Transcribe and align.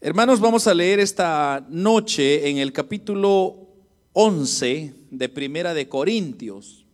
Hermanos, 0.00 0.38
vamos 0.38 0.68
a 0.68 0.74
leer 0.74 1.00
esta 1.00 1.66
noche 1.68 2.48
en 2.48 2.58
el 2.58 2.72
capítulo 2.72 3.66
11 4.12 4.94
de 5.10 5.28
Primera 5.28 5.74
de 5.74 5.88
Corintios. 5.88 6.84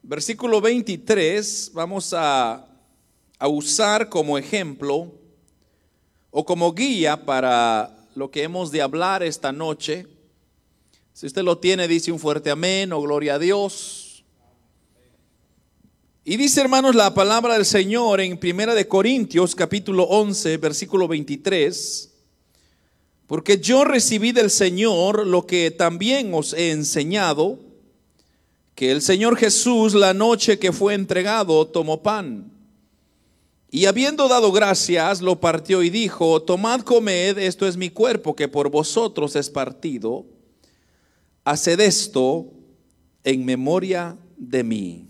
Versículo 0.00 0.60
23 0.60 1.72
vamos 1.74 2.14
a, 2.14 2.68
a 3.36 3.48
usar 3.48 4.08
como 4.08 4.38
ejemplo 4.38 5.12
o 6.30 6.44
como 6.44 6.72
guía 6.72 7.26
para 7.26 8.06
lo 8.14 8.30
que 8.30 8.44
hemos 8.44 8.70
de 8.70 8.80
hablar 8.80 9.24
esta 9.24 9.50
noche. 9.50 10.06
Si 11.14 11.26
usted 11.26 11.42
lo 11.42 11.58
tiene, 11.58 11.88
dice 11.88 12.12
un 12.12 12.20
fuerte 12.20 12.48
amén 12.52 12.92
o 12.92 13.02
gloria 13.02 13.34
a 13.34 13.38
Dios. 13.40 14.07
Y 16.30 16.36
dice, 16.36 16.60
hermanos, 16.60 16.94
la 16.94 17.14
palabra 17.14 17.54
del 17.54 17.64
Señor 17.64 18.20
en 18.20 18.36
Primera 18.36 18.74
de 18.74 18.86
Corintios, 18.86 19.54
capítulo 19.54 20.02
11, 20.02 20.58
versículo 20.58 21.08
23. 21.08 22.10
Porque 23.26 23.58
yo 23.58 23.82
recibí 23.84 24.32
del 24.32 24.50
Señor 24.50 25.26
lo 25.26 25.46
que 25.46 25.70
también 25.70 26.34
os 26.34 26.52
he 26.52 26.70
enseñado, 26.72 27.58
que 28.74 28.90
el 28.90 29.00
Señor 29.00 29.38
Jesús 29.38 29.94
la 29.94 30.12
noche 30.12 30.58
que 30.58 30.70
fue 30.70 30.92
entregado 30.92 31.66
tomó 31.66 32.02
pan. 32.02 32.52
Y 33.70 33.86
habiendo 33.86 34.28
dado 34.28 34.52
gracias, 34.52 35.22
lo 35.22 35.40
partió 35.40 35.82
y 35.82 35.88
dijo, 35.88 36.42
tomad, 36.42 36.82
comed, 36.82 37.38
esto 37.38 37.66
es 37.66 37.78
mi 37.78 37.88
cuerpo 37.88 38.36
que 38.36 38.48
por 38.48 38.68
vosotros 38.68 39.34
es 39.34 39.48
partido. 39.48 40.26
Haced 41.44 41.80
esto 41.80 42.52
en 43.24 43.46
memoria 43.46 44.18
de 44.36 44.62
mí. 44.62 45.07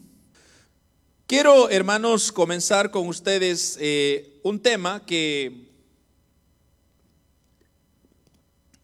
Quiero, 1.28 1.68
hermanos, 1.68 2.32
comenzar 2.32 2.90
con 2.90 3.06
ustedes 3.06 3.76
eh, 3.82 4.40
un 4.42 4.58
tema 4.60 5.04
que 5.04 5.68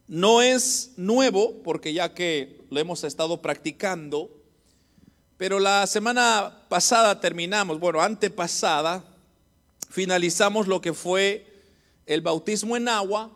no 0.07 0.43
es 0.43 0.91
nuevo, 0.95 1.63
porque 1.63 1.91
ya 1.91 2.13
que 2.13 2.61
lo 2.69 2.79
hemos 2.79 3.03
estado 3.03 3.41
practicando, 3.41 4.29
pero 5.37 5.59
la 5.59 5.87
semana 5.87 6.67
pasada 6.69 7.19
terminamos, 7.19 7.79
bueno, 7.79 7.99
antepasada, 8.01 9.03
finalizamos 9.89 10.67
lo 10.67 10.81
que 10.81 10.93
fue 10.93 11.63
el 12.05 12.21
bautismo 12.21 12.77
en 12.77 12.89
agua 12.89 13.31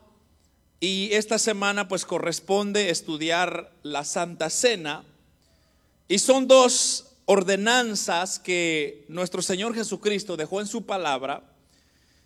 y 0.79 1.09
esta 1.13 1.39
semana 1.39 1.87
pues 1.87 2.05
corresponde 2.05 2.91
estudiar 2.91 3.73
la 3.81 4.03
Santa 4.03 4.51
Cena 4.51 5.03
y 6.07 6.19
son 6.19 6.47
dos 6.47 7.08
ordenanzas 7.31 8.39
que 8.39 9.05
nuestro 9.07 9.43
Señor 9.43 9.75
Jesucristo 9.75 10.35
dejó 10.35 10.61
en 10.61 10.65
su 10.65 10.87
palabra. 10.87 11.43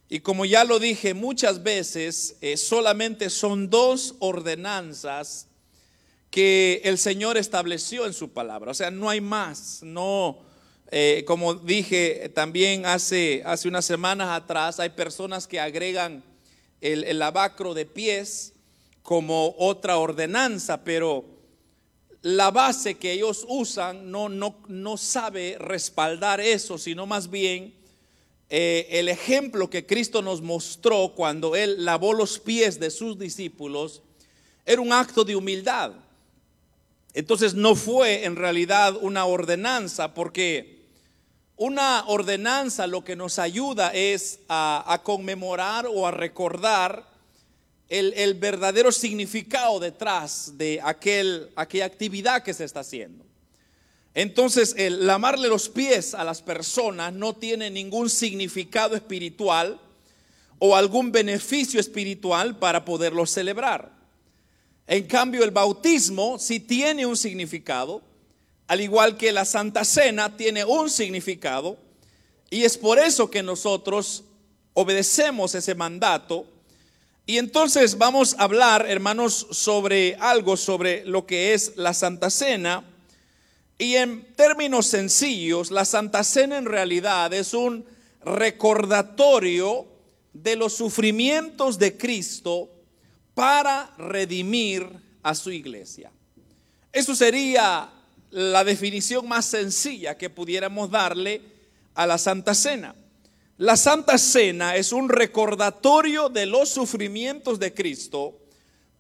Y 0.08 0.22
como 0.22 0.46
ya 0.46 0.64
lo 0.64 0.80
dije 0.80 1.14
muchas 1.14 1.62
veces, 1.62 2.38
eh, 2.40 2.56
solamente 2.56 3.30
son 3.30 3.70
dos 3.70 4.16
ordenanzas 4.20 5.48
que 6.32 6.80
el 6.86 6.98
Señor 6.98 7.36
estableció 7.36 8.06
en 8.06 8.14
su 8.14 8.30
palabra. 8.30 8.72
O 8.72 8.74
sea, 8.74 8.92
no 8.92 9.10
hay 9.10 9.20
más. 9.20 9.80
No, 9.84 10.38
eh, 10.90 11.26
como 11.28 11.54
dije 11.54 12.32
también 12.34 12.86
hace, 12.86 13.44
hace 13.46 13.68
unas 13.68 13.84
semanas 13.84 14.30
atrás, 14.30 14.80
hay 14.80 14.92
personas 14.92 15.48
que 15.48 15.60
agregan 15.60 16.24
el, 16.80 17.04
el 17.04 17.20
lavacro 17.20 17.74
de 17.74 17.86
pies 17.86 18.54
como 19.02 19.54
otra 19.58 19.98
ordenanza, 19.98 20.86
pero 20.86 21.33
la 22.24 22.52
base 22.52 22.96
que 22.96 23.12
ellos 23.12 23.46
usan 23.50 24.10
no, 24.10 24.30
no, 24.30 24.56
no 24.70 24.96
sabe 24.96 25.58
respaldar 25.60 26.40
eso, 26.40 26.78
sino 26.78 27.06
más 27.06 27.30
bien 27.30 27.74
eh, 28.50 28.88
el 28.92 29.10
ejemplo 29.10 29.70
que 29.70 29.86
Cristo 29.86 30.22
nos 30.22 30.42
mostró 30.42 31.14
cuando 31.16 31.56
Él 31.56 31.84
lavó 31.84 32.14
los 32.14 32.40
pies 32.40 32.80
de 32.80 32.92
sus 32.92 33.20
discípulos 33.20 34.02
era 34.66 34.82
un 34.82 34.94
acto 34.94 35.26
de 35.26 35.36
humildad. 35.36 35.92
Entonces 37.14 37.56
no 37.56 37.76
fue 37.76 38.24
en 38.24 38.38
realidad 38.38 38.96
una 39.02 39.26
ordenanza, 39.26 40.14
porque 40.14 40.86
una 41.58 42.06
ordenanza 42.08 42.88
lo 42.88 43.04
que 43.04 43.18
nos 43.18 43.38
ayuda 43.38 43.94
es 43.94 44.40
a, 44.48 44.84
a 44.88 45.04
conmemorar 45.04 45.88
o 45.88 46.08
a 46.08 46.12
recordar 46.12 47.13
el, 47.90 48.34
verdadero 48.36 48.92
significado 48.92 49.80
detrás 49.80 50.58
de 50.58 50.80
aquel, 50.84 51.50
aquella 51.56 51.86
actividad 51.86 52.44
que 52.44 52.54
se 52.54 52.64
está 52.64 52.80
haciendo. 52.80 53.26
Entonces, 54.16 54.76
el 54.78 55.08
lamarle 55.08 55.48
los 55.48 55.70
pies 55.70 56.14
a 56.14 56.24
las 56.24 56.42
personas 56.42 57.14
no 57.14 57.36
tiene 57.36 57.70
ningún 57.70 58.10
significado 58.10 58.96
espiritual 58.96 59.80
o 60.60 60.76
algún 60.76 61.12
beneficio 61.12 61.80
espiritual 61.80 62.58
para 62.58 62.86
poderlo 62.86 63.26
celebrar. 63.26 63.92
En 64.86 65.08
cambio, 65.08 65.44
el 65.44 65.52
bautismo 65.52 66.38
sí 66.38 66.60
tiene 66.60 67.06
un 67.06 67.18
significado, 67.18 68.02
al 68.68 68.82
igual 68.82 69.18
que 69.18 69.32
la 69.32 69.46
Santa 69.46 69.84
Cena 69.84 70.36
tiene 70.38 70.64
un 70.64 70.90
significado, 70.90 71.78
y 72.50 72.64
es 72.64 72.78
por 72.78 73.00
eso 73.00 73.32
que 73.32 73.42
nosotros 73.42 74.24
obedecemos 74.74 75.56
ese 75.56 75.74
mandato 75.74 76.46
y 77.26 77.38
entonces 77.38 77.98
vamos 77.98 78.36
a 78.38 78.44
hablar, 78.44 78.86
hermanos, 78.88 79.48
sobre 79.52 80.16
algo, 80.20 80.58
sobre 80.58 81.06
lo 81.06 81.26
que 81.26 81.54
es 81.54 81.74
la 81.78 81.94
Santa 81.94 82.30
Cena. 82.30 82.84
Y 83.78 83.96
en 83.96 84.26
términos 84.36 84.88
sencillos, 84.88 85.72
la 85.72 85.86
Santa 85.86 86.24
Cena 86.26 86.58
en 86.58 86.66
realidad 86.66 87.34
es 87.34 87.54
un 87.54 87.86
recordatorio 88.26 89.88
de 90.34 90.58
los 90.58 90.74
sufrimientos 90.74 91.80
de 91.80 91.96
Cristo 91.96 92.70
para 93.34 93.94
redimir 93.98 94.86
a 95.22 95.34
su 95.34 95.50
iglesia. 95.50 96.12
Eso 96.92 97.16
sería 97.16 97.90
la 98.32 98.64
definición 98.66 99.28
más 99.28 99.46
sencilla 99.46 100.18
que 100.18 100.30
pudiéramos 100.30 100.92
darle 100.92 101.42
a 101.96 102.06
la 102.06 102.18
Santa 102.18 102.54
Cena. 102.54 102.96
La 103.64 103.78
Santa 103.78 104.18
Cena 104.18 104.76
es 104.76 104.92
un 104.92 105.08
recordatorio 105.08 106.28
de 106.28 106.46
los 106.46 106.68
sufrimientos 106.68 107.60
de 107.60 107.74
Cristo 107.74 108.38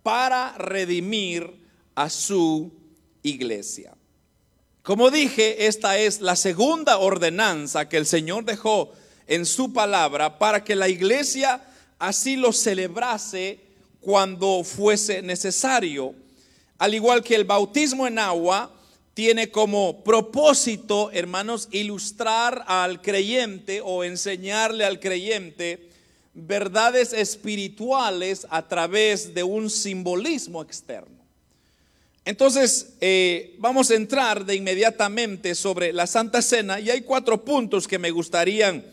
para 0.03 0.57
redimir 0.57 1.53
a 1.95 2.09
su 2.09 2.71
iglesia. 3.23 3.93
Como 4.81 5.11
dije, 5.11 5.67
esta 5.67 5.97
es 5.97 6.21
la 6.21 6.37
segunda 6.37 6.99
ordenanza 6.99 7.89
que 7.89 7.97
el 7.97 8.05
Señor 8.05 8.45
dejó 8.45 8.93
en 9.27 9.45
su 9.45 9.73
palabra 9.73 10.39
para 10.39 10.63
que 10.63 10.77
la 10.77 10.87
iglesia 10.87 11.61
así 11.99 12.37
lo 12.37 12.53
celebrase 12.53 13.59
cuando 13.99 14.63
fuese 14.63 15.21
necesario. 15.21 16.15
Al 16.77 16.93
igual 16.93 17.21
que 17.21 17.35
el 17.35 17.43
bautismo 17.43 18.07
en 18.07 18.17
agua, 18.17 18.72
tiene 19.13 19.51
como 19.51 20.03
propósito, 20.03 21.11
hermanos, 21.11 21.67
ilustrar 21.71 22.63
al 22.67 23.01
creyente 23.01 23.81
o 23.83 24.03
enseñarle 24.03 24.85
al 24.85 24.99
creyente 24.99 25.89
verdades 26.33 27.13
espirituales 27.13 28.47
a 28.49 28.67
través 28.67 29.33
de 29.35 29.43
un 29.43 29.69
simbolismo 29.69 30.63
externo. 30.63 31.23
Entonces, 32.25 32.93
eh, 33.01 33.55
vamos 33.59 33.91
a 33.91 33.95
entrar 33.95 34.45
de 34.45 34.55
inmediatamente 34.55 35.53
sobre 35.55 35.93
la 35.93 36.07
Santa 36.07 36.41
Cena 36.41 36.79
y 36.79 36.89
hay 36.89 37.01
cuatro 37.01 37.43
puntos 37.43 37.87
que 37.87 37.99
me 37.99 38.11
gustaría 38.11 38.83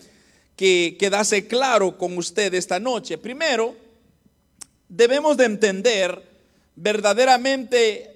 que 0.57 0.97
quedase 0.99 1.47
claro 1.47 1.97
con 1.97 2.19
usted 2.19 2.53
esta 2.53 2.79
noche. 2.81 3.17
Primero, 3.17 3.75
debemos 4.89 5.37
de 5.37 5.45
entender 5.45 6.23
verdaderamente 6.75 8.10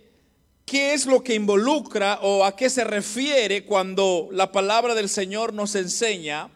¿Qué 0.64 0.94
es 0.94 1.04
lo 1.04 1.22
que 1.22 1.34
involucra 1.34 2.20
o 2.22 2.44
a 2.44 2.56
qué 2.56 2.70
se 2.70 2.84
refiere 2.84 3.64
cuando 3.64 4.28
la 4.32 4.50
palabra 4.50 4.94
del 4.94 5.10
Señor 5.10 5.52
nos 5.52 5.74
enseña 5.74 6.48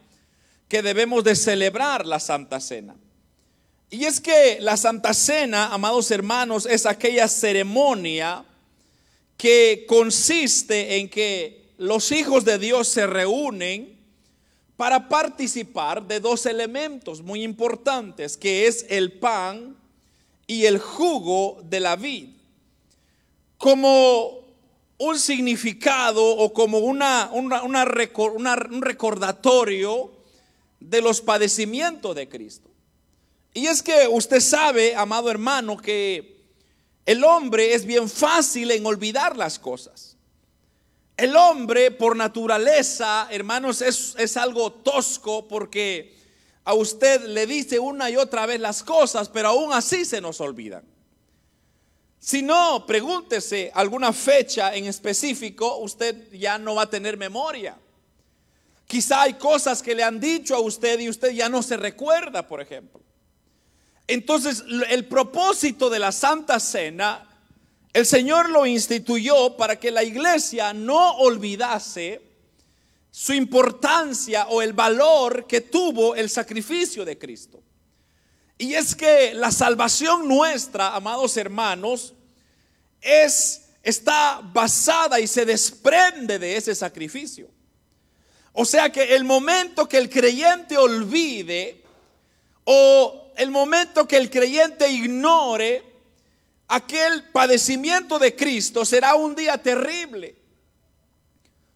que 0.66 0.82
debemos 0.82 1.24
de 1.24 1.36
celebrar 1.36 2.06
la 2.06 2.18
Santa 2.18 2.58
Cena? 2.58 2.97
Y 3.91 4.04
es 4.04 4.21
que 4.21 4.59
la 4.60 4.77
Santa 4.78 5.12
Cena, 5.12 5.74
amados 5.74 6.10
hermanos, 6.10 6.65
es 6.65 6.86
aquella 6.86 7.28
ceremonia 7.28 8.44
que 9.36 9.84
consiste 9.86 10.97
en 10.97 11.09
que 11.10 11.72
los 11.77 12.10
hijos 12.10 12.44
de 12.44 12.59
Dios 12.59 12.88
se 12.88 13.06
reúnen 13.06 13.98
para 14.78 15.09
participar 15.09 16.06
de 16.06 16.21
dos 16.21 16.47
elementos 16.47 17.21
muy 17.22 17.42
importantes, 17.42 18.36
que 18.36 18.66
es 18.66 18.86
el 18.88 19.12
pan 19.12 19.77
y 20.47 20.65
el 20.65 20.78
jugo 20.78 21.60
de 21.65 21.80
la 21.80 21.97
vid 21.97 22.37
como 23.59 24.47
un 24.99 25.19
significado 25.19 26.25
o 26.25 26.53
como 26.53 26.78
una, 26.78 27.31
un 27.33 28.81
recordatorio 28.81 30.13
de 30.81 31.03
los 31.03 31.21
padecimientos 31.21 32.15
de 32.16 32.28
Cristo. 32.28 32.69
Y 33.53 33.66
es 33.66 33.83
que 33.83 34.09
usted 34.09 34.41
sabe, 34.41 34.95
amado 34.95 35.31
hermano, 35.31 35.77
que 35.77 36.39
el 37.05 37.25
hombre 37.25 37.75
es 37.75 37.84
bien 37.84 38.09
fácil 38.09 38.71
en 38.71 38.87
olvidar 38.87 39.37
las 39.37 39.59
cosas. 39.59 40.16
El 41.16 41.34
hombre 41.34 41.91
por 41.91 42.16
naturaleza, 42.16 43.27
hermanos, 43.31 43.83
es, 43.83 44.15
es 44.19 44.37
algo 44.37 44.71
tosco 44.71 45.49
porque 45.49 46.16
a 46.65 46.75
usted 46.75 47.25
le 47.27 47.47
dice 47.47 47.78
una 47.78 48.10
y 48.10 48.16
otra 48.16 48.47
vez 48.47 48.60
las 48.60 48.84
cosas, 48.84 49.28
pero 49.28 49.49
aún 49.49 49.72
así 49.72 50.05
se 50.05 50.21
nos 50.21 50.41
olvidan. 50.41 50.84
Si 52.20 52.42
no, 52.42 52.84
pregúntese 52.86 53.70
alguna 53.74 54.12
fecha 54.12 54.74
en 54.74 54.86
específico, 54.86 55.76
usted 55.78 56.32
ya 56.32 56.59
no 56.59 56.74
va 56.74 56.82
a 56.82 56.91
tener 56.91 57.16
memoria. 57.16 57.76
Quizá 58.86 59.22
hay 59.22 59.34
cosas 59.34 59.82
que 59.82 59.94
le 59.94 60.03
han 60.03 60.18
dicho 60.18 60.56
a 60.56 60.60
usted 60.60 60.98
y 60.98 61.09
usted 61.09 61.30
ya 61.30 61.48
no 61.48 61.62
se 61.62 61.76
recuerda, 61.76 62.47
por 62.47 62.60
ejemplo. 62.60 63.00
Entonces, 64.06 64.65
el 64.88 65.06
propósito 65.06 65.91
de 65.91 65.98
la 65.98 66.10
Santa 66.10 66.59
Cena, 66.59 67.28
el 67.92 68.06
Señor 68.06 68.48
lo 68.48 68.66
instituyó 68.66 69.56
para 69.56 69.78
que 69.78 69.91
la 69.91 70.03
iglesia 70.03 70.72
no 70.72 71.18
olvidase 71.18 72.22
su 73.10 73.34
importancia 73.34 74.47
o 74.48 74.62
el 74.62 74.72
valor 74.72 75.47
que 75.47 75.60
tuvo 75.60 76.14
el 76.14 76.30
sacrificio 76.30 77.04
de 77.04 77.18
Cristo. 77.18 77.62
Y 78.59 78.75
es 78.75 78.95
que 78.95 79.33
la 79.34 79.53
salvación 79.53 80.27
nuestra, 80.27 80.95
amados 80.95 81.37
hermanos, 81.37 82.13
es 83.01 83.63
está 83.89 84.41
basada 84.43 85.19
y 85.19 85.27
se 85.27 85.47
desprende 85.47 86.39
de 86.39 86.57
ese 86.57 86.75
sacrificio. 86.75 87.49
O 88.53 88.65
sea 88.65 88.91
que 88.91 89.15
el 89.15 89.25
momento 89.25 89.89
que 89.89 89.99
el 89.99 90.10
creyente 90.10 90.77
olvide 90.77 91.83
o 92.65 93.33
el 93.37 93.51
momento 93.51 94.07
que 94.07 94.16
el 94.16 94.28
creyente 94.28 94.91
ignore 94.91 95.84
aquel 96.66 97.31
padecimiento 97.31 98.19
de 98.19 98.34
Cristo 98.34 98.84
será 98.84 99.15
un 99.15 99.34
día 99.34 99.57
terrible. 99.57 100.37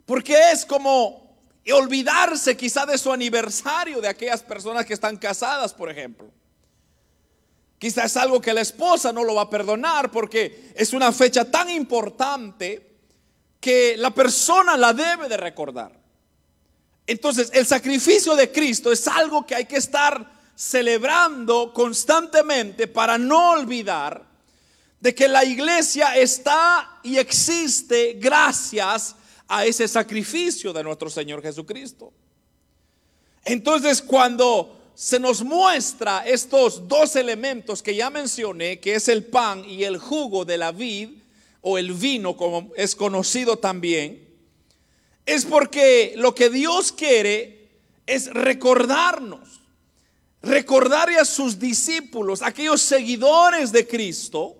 Porque 0.05 0.50
es 0.50 0.67
como 0.67 1.38
olvidarse 1.73 2.56
quizá 2.56 2.84
de 2.84 2.99
su 2.99 3.12
aniversario 3.12 4.00
de 4.00 4.08
aquellas 4.08 4.43
personas 4.43 4.84
que 4.84 4.93
están 4.93 5.17
casadas, 5.17 5.73
por 5.73 5.88
ejemplo. 5.88 6.29
Quizás 7.82 8.12
es 8.12 8.17
algo 8.17 8.40
que 8.40 8.55
la 8.55 8.61
esposa 8.61 9.12
no 9.12 9.25
lo 9.25 9.34
va 9.34 9.43
a 9.43 9.50
perdonar 9.50 10.08
porque 10.12 10.70
es 10.76 10.93
una 10.93 11.11
fecha 11.11 11.50
tan 11.50 11.69
importante 11.69 12.93
que 13.58 13.96
la 13.96 14.12
persona 14.12 14.76
la 14.76 14.93
debe 14.93 15.29
de 15.29 15.37
recordar. 15.37 15.90
Entonces, 17.08 17.50
el 17.52 17.67
sacrificio 17.67 18.37
de 18.37 18.52
Cristo 18.52 18.93
es 18.93 19.08
algo 19.08 19.44
que 19.44 19.56
hay 19.56 19.64
que 19.64 19.79
estar 19.79 20.31
celebrando 20.55 21.73
constantemente 21.73 22.87
para 22.87 23.19
no 23.19 23.50
olvidar 23.50 24.26
de 25.00 25.12
que 25.12 25.26
la 25.26 25.44
iglesia 25.44 26.17
está 26.17 27.00
y 27.02 27.17
existe 27.19 28.12
gracias 28.12 29.17
a 29.49 29.67
ese 29.67 29.88
sacrificio 29.88 30.73
de 30.73 30.84
nuestro 30.84 31.11
Señor 31.11 31.43
Jesucristo. 31.43 32.12
Entonces, 33.44 34.00
cuando 34.00 34.81
se 34.94 35.18
nos 35.18 35.42
muestra 35.42 36.24
estos 36.26 36.86
dos 36.86 37.16
elementos 37.16 37.82
que 37.82 37.94
ya 37.94 38.10
mencioné, 38.10 38.78
que 38.80 38.94
es 38.94 39.08
el 39.08 39.24
pan 39.24 39.64
y 39.64 39.84
el 39.84 39.98
jugo 39.98 40.44
de 40.44 40.58
la 40.58 40.72
vid, 40.72 41.10
o 41.62 41.78
el 41.78 41.92
vino 41.92 42.36
como 42.36 42.72
es 42.76 42.94
conocido 42.94 43.58
también, 43.58 44.28
es 45.24 45.44
porque 45.44 46.14
lo 46.16 46.34
que 46.34 46.50
Dios 46.50 46.92
quiere 46.92 47.70
es 48.06 48.26
recordarnos, 48.32 49.60
recordarle 50.42 51.18
a 51.18 51.24
sus 51.24 51.58
discípulos, 51.58 52.42
aquellos 52.42 52.82
seguidores 52.82 53.70
de 53.70 53.86
Cristo, 53.86 54.56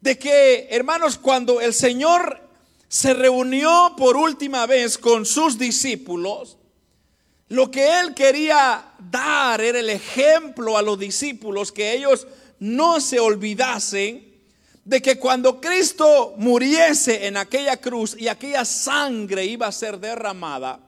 de 0.00 0.18
que, 0.18 0.68
hermanos, 0.70 1.18
cuando 1.18 1.60
el 1.60 1.74
Señor 1.74 2.40
se 2.88 3.12
reunió 3.12 3.94
por 3.96 4.16
última 4.16 4.66
vez 4.66 4.96
con 4.96 5.26
sus 5.26 5.58
discípulos, 5.58 6.56
lo 7.48 7.70
que 7.70 8.00
él 8.00 8.14
quería 8.14 8.92
dar 8.98 9.60
era 9.60 9.78
el 9.78 9.90
ejemplo 9.90 10.76
a 10.76 10.82
los 10.82 10.98
discípulos 10.98 11.70
que 11.70 11.92
ellos 11.92 12.26
no 12.58 13.00
se 13.00 13.20
olvidasen 13.20 14.34
de 14.84 15.02
que 15.02 15.18
cuando 15.18 15.60
Cristo 15.60 16.34
muriese 16.36 17.26
en 17.26 17.36
aquella 17.36 17.76
cruz 17.76 18.16
y 18.18 18.28
aquella 18.28 18.64
sangre 18.64 19.44
iba 19.44 19.66
a 19.66 19.72
ser 19.72 19.98
derramada, 19.98 20.80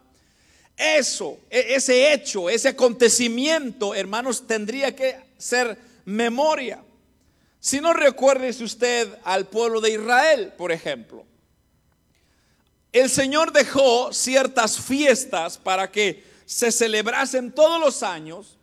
eso, 0.77 1.41
e-, 1.51 1.75
ese 1.75 2.13
hecho, 2.13 2.49
ese 2.49 2.69
acontecimiento, 2.69 3.95
hermanos, 3.95 4.47
tendría 4.47 4.95
que 4.95 5.17
ser 5.37 5.77
memoria. 6.05 6.83
Si 7.61 7.81
no 7.81 7.93
recuérdese 7.93 8.63
usted 8.63 9.09
al 9.25 9.47
pueblo 9.47 9.81
de 9.81 9.91
Israel, 9.91 10.53
por 10.57 10.71
ejemplo. 10.71 11.25
El 12.93 13.11
Señor 13.11 13.53
dejó 13.53 14.13
ciertas 14.13 14.79
fiestas 14.79 15.59
para 15.59 15.91
que 15.91 16.28
se 16.49 16.73
celebrasen 16.73 17.53
todos 17.53 17.79
los 17.79 18.03
años 18.03 18.57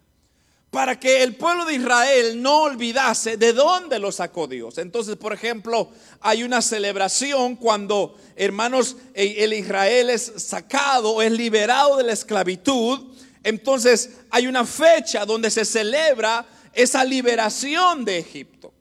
para 0.71 0.99
que 0.99 1.21
el 1.21 1.35
pueblo 1.35 1.65
de 1.65 1.75
Israel 1.75 2.41
no 2.41 2.63
olvidase 2.63 3.37
de 3.37 3.53
dónde 3.53 3.99
lo 3.99 4.11
sacó 4.11 4.47
Dios. 4.47 4.79
Entonces, 4.79 5.15
por 5.17 5.33
ejemplo, 5.33 5.91
hay 6.19 6.41
una 6.41 6.63
celebración 6.63 7.55
cuando, 7.55 8.17
hermanos, 8.35 8.97
el 9.13 9.53
Israel 9.53 10.09
es 10.09 10.33
sacado, 10.37 11.21
es 11.21 11.31
liberado 11.31 11.97
de 11.97 12.05
la 12.05 12.13
esclavitud. 12.13 13.13
Entonces, 13.43 14.13
hay 14.31 14.47
una 14.47 14.65
fecha 14.65 15.23
donde 15.23 15.51
se 15.51 15.63
celebra 15.63 16.43
esa 16.73 17.05
liberación 17.05 18.03
de 18.03 18.17
Egipto. 18.17 18.73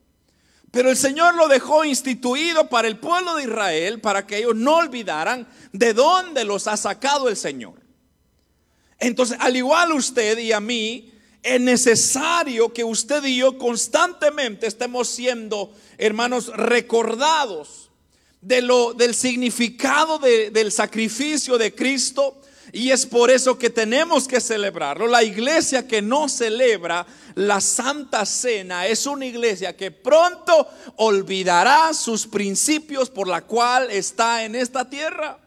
Pero 0.71 0.89
el 0.89 0.97
Señor 0.97 1.35
lo 1.35 1.47
dejó 1.47 1.85
instituido 1.85 2.67
para 2.69 2.87
el 2.87 2.97
pueblo 2.97 3.35
de 3.35 3.43
Israel, 3.43 4.01
para 4.01 4.25
que 4.25 4.39
ellos 4.39 4.55
no 4.55 4.77
olvidaran 4.77 5.47
de 5.71 5.93
dónde 5.93 6.43
los 6.43 6.67
ha 6.67 6.75
sacado 6.75 7.29
el 7.29 7.37
Señor. 7.37 7.84
Entonces, 8.99 9.37
al 9.39 9.55
igual 9.55 9.91
usted 9.91 10.37
y 10.37 10.51
a 10.51 10.59
mí, 10.59 11.11
es 11.45 11.61
necesario 11.61 12.73
que 12.73 12.83
usted 12.83 13.23
y 13.23 13.37
yo 13.37 13.57
constantemente 13.57 14.65
estemos 14.65 15.07
siendo, 15.07 15.71
hermanos, 15.97 16.47
recordados 16.47 17.91
de 18.41 18.63
lo, 18.63 18.93
del 18.93 19.13
significado 19.13 20.17
del 20.17 20.71
sacrificio 20.71 21.57
de 21.57 21.75
Cristo. 21.75 22.41
Y 22.71 22.89
es 22.89 23.05
por 23.05 23.29
eso 23.29 23.59
que 23.59 23.69
tenemos 23.69 24.27
que 24.27 24.41
celebrarlo. 24.41 25.05
La 25.07 25.23
iglesia 25.23 25.87
que 25.87 26.01
no 26.01 26.27
celebra 26.27 27.05
la 27.35 27.61
Santa 27.61 28.25
Cena 28.25 28.87
es 28.87 29.05
una 29.05 29.27
iglesia 29.27 29.77
que 29.77 29.91
pronto 29.91 30.67
olvidará 30.95 31.93
sus 31.93 32.25
principios 32.25 33.09
por 33.09 33.27
la 33.27 33.41
cual 33.41 33.91
está 33.91 34.43
en 34.43 34.55
esta 34.55 34.89
tierra. 34.89 35.44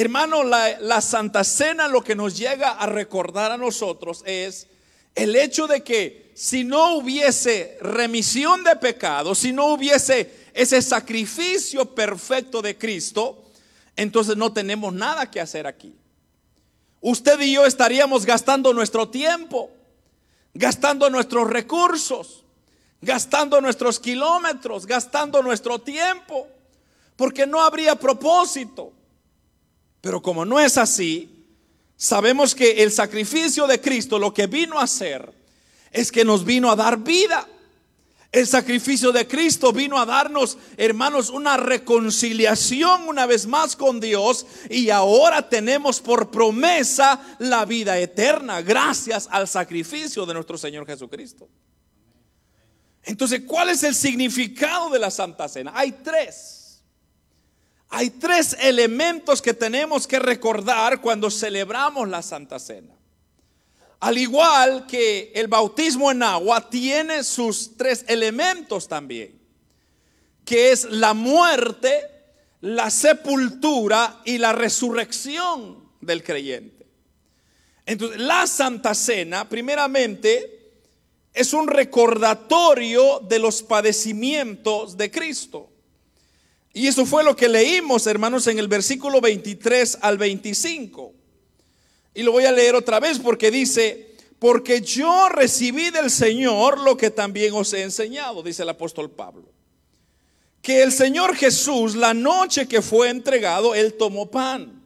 Hermano, 0.00 0.44
la, 0.44 1.00
Santa 1.00 1.42
Cena 1.42 1.88
lo 1.88 2.04
que 2.04 2.14
nos 2.14 2.38
llega 2.38 2.70
a 2.70 2.86
recordar 2.86 3.50
a 3.50 3.56
nosotros 3.56 4.22
es 4.24 4.68
el 5.16 5.34
hecho 5.34 5.66
de 5.66 5.82
que 5.82 6.30
si 6.36 6.62
no 6.62 6.98
hubiese 6.98 7.76
remisión 7.80 8.62
de 8.62 8.76
pecados, 8.76 9.40
si 9.40 9.52
no 9.52 9.72
hubiese 9.72 10.50
ese 10.54 10.82
sacrificio 10.82 11.96
perfecto 11.96 12.62
de 12.62 12.78
Cristo, 12.78 13.42
entonces 13.96 14.36
no 14.36 14.52
tenemos 14.52 14.94
nada 14.94 15.28
que 15.28 15.40
hacer 15.40 15.66
aquí. 15.66 15.92
Usted 17.00 17.40
y 17.40 17.54
yo 17.54 17.66
estaríamos 17.66 18.24
gastando 18.24 18.72
nuestro 18.72 19.08
tiempo, 19.08 19.68
gastando 20.54 21.10
nuestros 21.10 21.50
recursos, 21.50 22.44
gastando 23.02 23.60
nuestros 23.60 23.98
kilómetros, 23.98 24.86
gastando 24.86 25.42
nuestro 25.42 25.80
tiempo, 25.80 26.46
porque 27.16 27.48
no 27.48 27.60
habría 27.60 27.96
propósito. 27.96 28.92
Pero 30.00 30.22
como 30.22 30.44
no 30.44 30.60
es 30.60 30.78
así, 30.78 31.44
sabemos 31.96 32.54
que 32.54 32.82
el 32.82 32.92
sacrificio 32.92 33.66
de 33.66 33.80
Cristo 33.80 34.18
lo 34.18 34.32
que 34.32 34.46
vino 34.46 34.78
a 34.78 34.84
hacer 34.84 35.32
es 35.90 36.12
que 36.12 36.24
nos 36.24 36.44
vino 36.44 36.70
a 36.70 36.76
dar 36.76 36.98
vida. 36.98 37.46
El 38.30 38.46
sacrificio 38.46 39.10
de 39.10 39.26
Cristo 39.26 39.72
vino 39.72 39.98
a 39.98 40.04
darnos, 40.04 40.58
hermanos, 40.76 41.30
una 41.30 41.56
reconciliación 41.56 43.08
una 43.08 43.24
vez 43.24 43.46
más 43.46 43.74
con 43.74 44.00
Dios 44.00 44.46
y 44.68 44.90
ahora 44.90 45.48
tenemos 45.48 46.00
por 46.00 46.30
promesa 46.30 47.20
la 47.38 47.64
vida 47.64 47.98
eterna 47.98 48.60
gracias 48.60 49.28
al 49.30 49.48
sacrificio 49.48 50.26
de 50.26 50.34
nuestro 50.34 50.58
Señor 50.58 50.86
Jesucristo. 50.86 51.48
Entonces, 53.02 53.40
¿cuál 53.46 53.70
es 53.70 53.82
el 53.82 53.94
significado 53.94 54.90
de 54.90 54.98
la 54.98 55.10
Santa 55.10 55.48
Cena? 55.48 55.72
Hay 55.74 55.92
tres. 55.92 56.57
Hay 57.90 58.10
tres 58.10 58.56
elementos 58.60 59.40
que 59.40 59.54
tenemos 59.54 60.06
que 60.06 60.18
recordar 60.18 61.00
cuando 61.00 61.30
celebramos 61.30 62.08
la 62.08 62.22
Santa 62.22 62.58
Cena. 62.58 62.94
Al 64.00 64.18
igual 64.18 64.86
que 64.86 65.32
el 65.34 65.48
bautismo 65.48 66.10
en 66.10 66.22
agua 66.22 66.68
tiene 66.68 67.24
sus 67.24 67.76
tres 67.76 68.04
elementos 68.06 68.86
también, 68.86 69.40
que 70.44 70.70
es 70.70 70.84
la 70.84 71.14
muerte, 71.14 72.02
la 72.60 72.90
sepultura 72.90 74.20
y 74.24 74.38
la 74.38 74.52
resurrección 74.52 75.88
del 76.00 76.22
creyente. 76.22 76.86
Entonces, 77.86 78.20
la 78.20 78.46
Santa 78.46 78.94
Cena, 78.94 79.48
primeramente, 79.48 80.72
es 81.32 81.52
un 81.54 81.66
recordatorio 81.66 83.20
de 83.20 83.38
los 83.38 83.62
padecimientos 83.62 84.96
de 84.96 85.10
Cristo. 85.10 85.70
Y 86.78 86.86
eso 86.86 87.04
fue 87.04 87.24
lo 87.24 87.34
que 87.34 87.48
leímos, 87.48 88.06
hermanos, 88.06 88.46
en 88.46 88.60
el 88.60 88.68
versículo 88.68 89.20
23 89.20 89.98
al 90.00 90.16
25. 90.16 91.12
Y 92.14 92.22
lo 92.22 92.30
voy 92.30 92.44
a 92.44 92.52
leer 92.52 92.76
otra 92.76 93.00
vez 93.00 93.18
porque 93.18 93.50
dice, 93.50 94.14
porque 94.38 94.80
yo 94.80 95.28
recibí 95.28 95.90
del 95.90 96.08
Señor 96.08 96.78
lo 96.78 96.96
que 96.96 97.10
también 97.10 97.52
os 97.54 97.72
he 97.72 97.82
enseñado, 97.82 98.44
dice 98.44 98.62
el 98.62 98.68
apóstol 98.68 99.10
Pablo. 99.10 99.50
Que 100.62 100.84
el 100.84 100.92
Señor 100.92 101.34
Jesús, 101.34 101.96
la 101.96 102.14
noche 102.14 102.68
que 102.68 102.80
fue 102.80 103.08
entregado, 103.08 103.74
él 103.74 103.94
tomó 103.94 104.30
pan. 104.30 104.80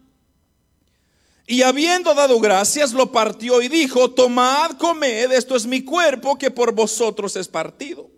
Y 1.46 1.60
habiendo 1.60 2.14
dado 2.14 2.40
gracias, 2.40 2.94
lo 2.94 3.12
partió 3.12 3.60
y 3.60 3.68
dijo, 3.68 4.10
tomad, 4.12 4.78
comed, 4.78 5.30
esto 5.30 5.56
es 5.56 5.66
mi 5.66 5.84
cuerpo 5.84 6.38
que 6.38 6.50
por 6.50 6.72
vosotros 6.72 7.36
es 7.36 7.48
partido. 7.48 8.08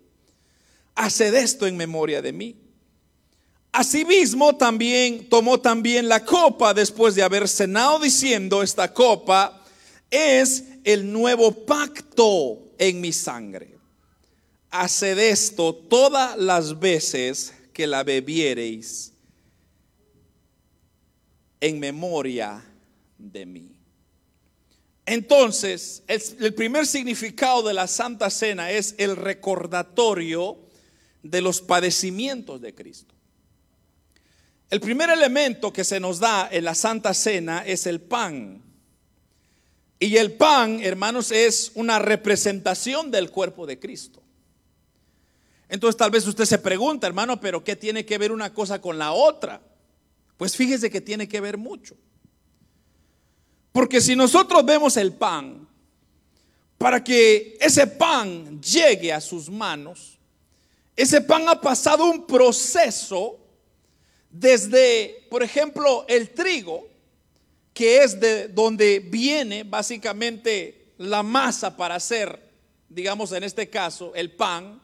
Haced 0.95 1.35
esto 1.35 1.67
en 1.67 1.77
memoria 1.77 2.23
de 2.23 2.33
mí. 2.33 2.64
Asimismo 3.75 4.55
también 4.55 5.29
tomó 5.29 5.59
también 5.59 6.09
la 6.09 6.25
copa 6.25 6.73
después 6.73 7.17
de 7.17 7.25
haber 7.25 7.49
cenado 7.49 7.99
diciendo, 7.99 8.63
esta 8.63 8.95
copa 8.95 9.65
es 10.09 10.63
el 10.85 11.11
nuevo 11.11 11.51
pacto 11.67 12.71
en 12.79 13.01
mi 13.01 13.13
sangre. 13.13 13.77
Haced 14.71 15.19
esto 15.19 15.75
todas 15.75 16.39
las 16.39 16.79
veces 16.79 17.53
que 17.73 17.89
la 17.89 18.05
bebiereis 18.05 19.13
en 21.61 21.81
memoria 21.81 22.65
de 23.19 23.45
mí. 23.45 23.73
Entonces, 25.05 26.05
el, 26.07 26.55
primer 26.55 26.87
significado 26.87 27.65
de 27.65 27.75
la 27.75 27.89
Santa 27.89 28.31
Cena 28.31 28.71
es 28.71 28.95
el 28.99 29.17
recordatorio 29.17 30.59
de 31.25 31.41
los 31.41 31.61
padecimientos 31.61 32.61
de 32.61 32.73
Cristo. 32.73 33.14
El 34.71 34.81
primer 34.81 35.11
elemento 35.11 35.73
que 35.73 35.85
se 35.85 36.01
nos 36.01 36.19
da 36.19 36.49
en 36.51 36.65
la 36.65 36.75
Santa 36.75 37.15
Cena 37.15 37.65
es 37.65 37.87
el 37.87 38.01
pan. 38.01 38.63
Y 39.99 40.17
el 40.17 40.33
pan, 40.33 40.81
hermanos, 40.83 41.31
es 41.31 41.73
una 41.75 41.99
representación 41.99 43.11
del 43.11 43.31
cuerpo 43.31 43.67
de 43.67 43.79
Cristo. 43.79 44.23
Entonces 45.69 45.97
tal 45.97 46.11
vez 46.11 46.27
usted 46.27 46.45
se 46.45 46.59
pregunta, 46.59 47.07
hermano, 47.07 47.41
pero 47.41 47.65
¿qué 47.65 47.77
tiene 47.77 48.05
que 48.05 48.19
ver 48.19 48.33
una 48.33 48.53
cosa 48.53 48.81
con 48.81 48.99
la 48.99 49.13
otra? 49.13 49.61
Pues 50.37 50.57
fíjese 50.57 50.91
que 50.91 51.01
tiene 51.01 51.29
que 51.29 51.41
ver 51.41 51.57
mucho. 51.57 51.97
Porque 53.73 54.01
si 54.01 54.15
nosotros 54.15 54.65
vemos 54.65 54.97
el 54.97 55.13
pan, 55.15 55.67
para 56.79 57.03
que 57.03 57.57
ese 57.61 57.87
pan 57.87 58.61
llegue 58.61 59.13
a 59.13 59.21
sus 59.21 59.49
manos, 59.49 60.19
ese 60.95 61.21
pan 61.21 61.49
ha 61.49 61.61
pasado 61.61 62.05
un 62.05 62.27
proceso 62.27 63.44
desde, 64.35 65.27
por 65.31 65.45
ejemplo, 65.45 66.05
el 66.09 66.31
trigo, 66.31 66.89
que 67.73 68.03
es 68.03 68.19
de 68.19 68.49
donde 68.49 68.99
viene 68.99 69.63
básicamente 69.63 70.87
la 70.99 71.23
masa 71.23 71.77
para 71.77 71.95
hacer, 71.95 72.41
digamos 72.89 73.31
en 73.31 73.45
este 73.45 73.71
caso, 73.71 74.13
el 74.17 74.33
pan. 74.33 74.81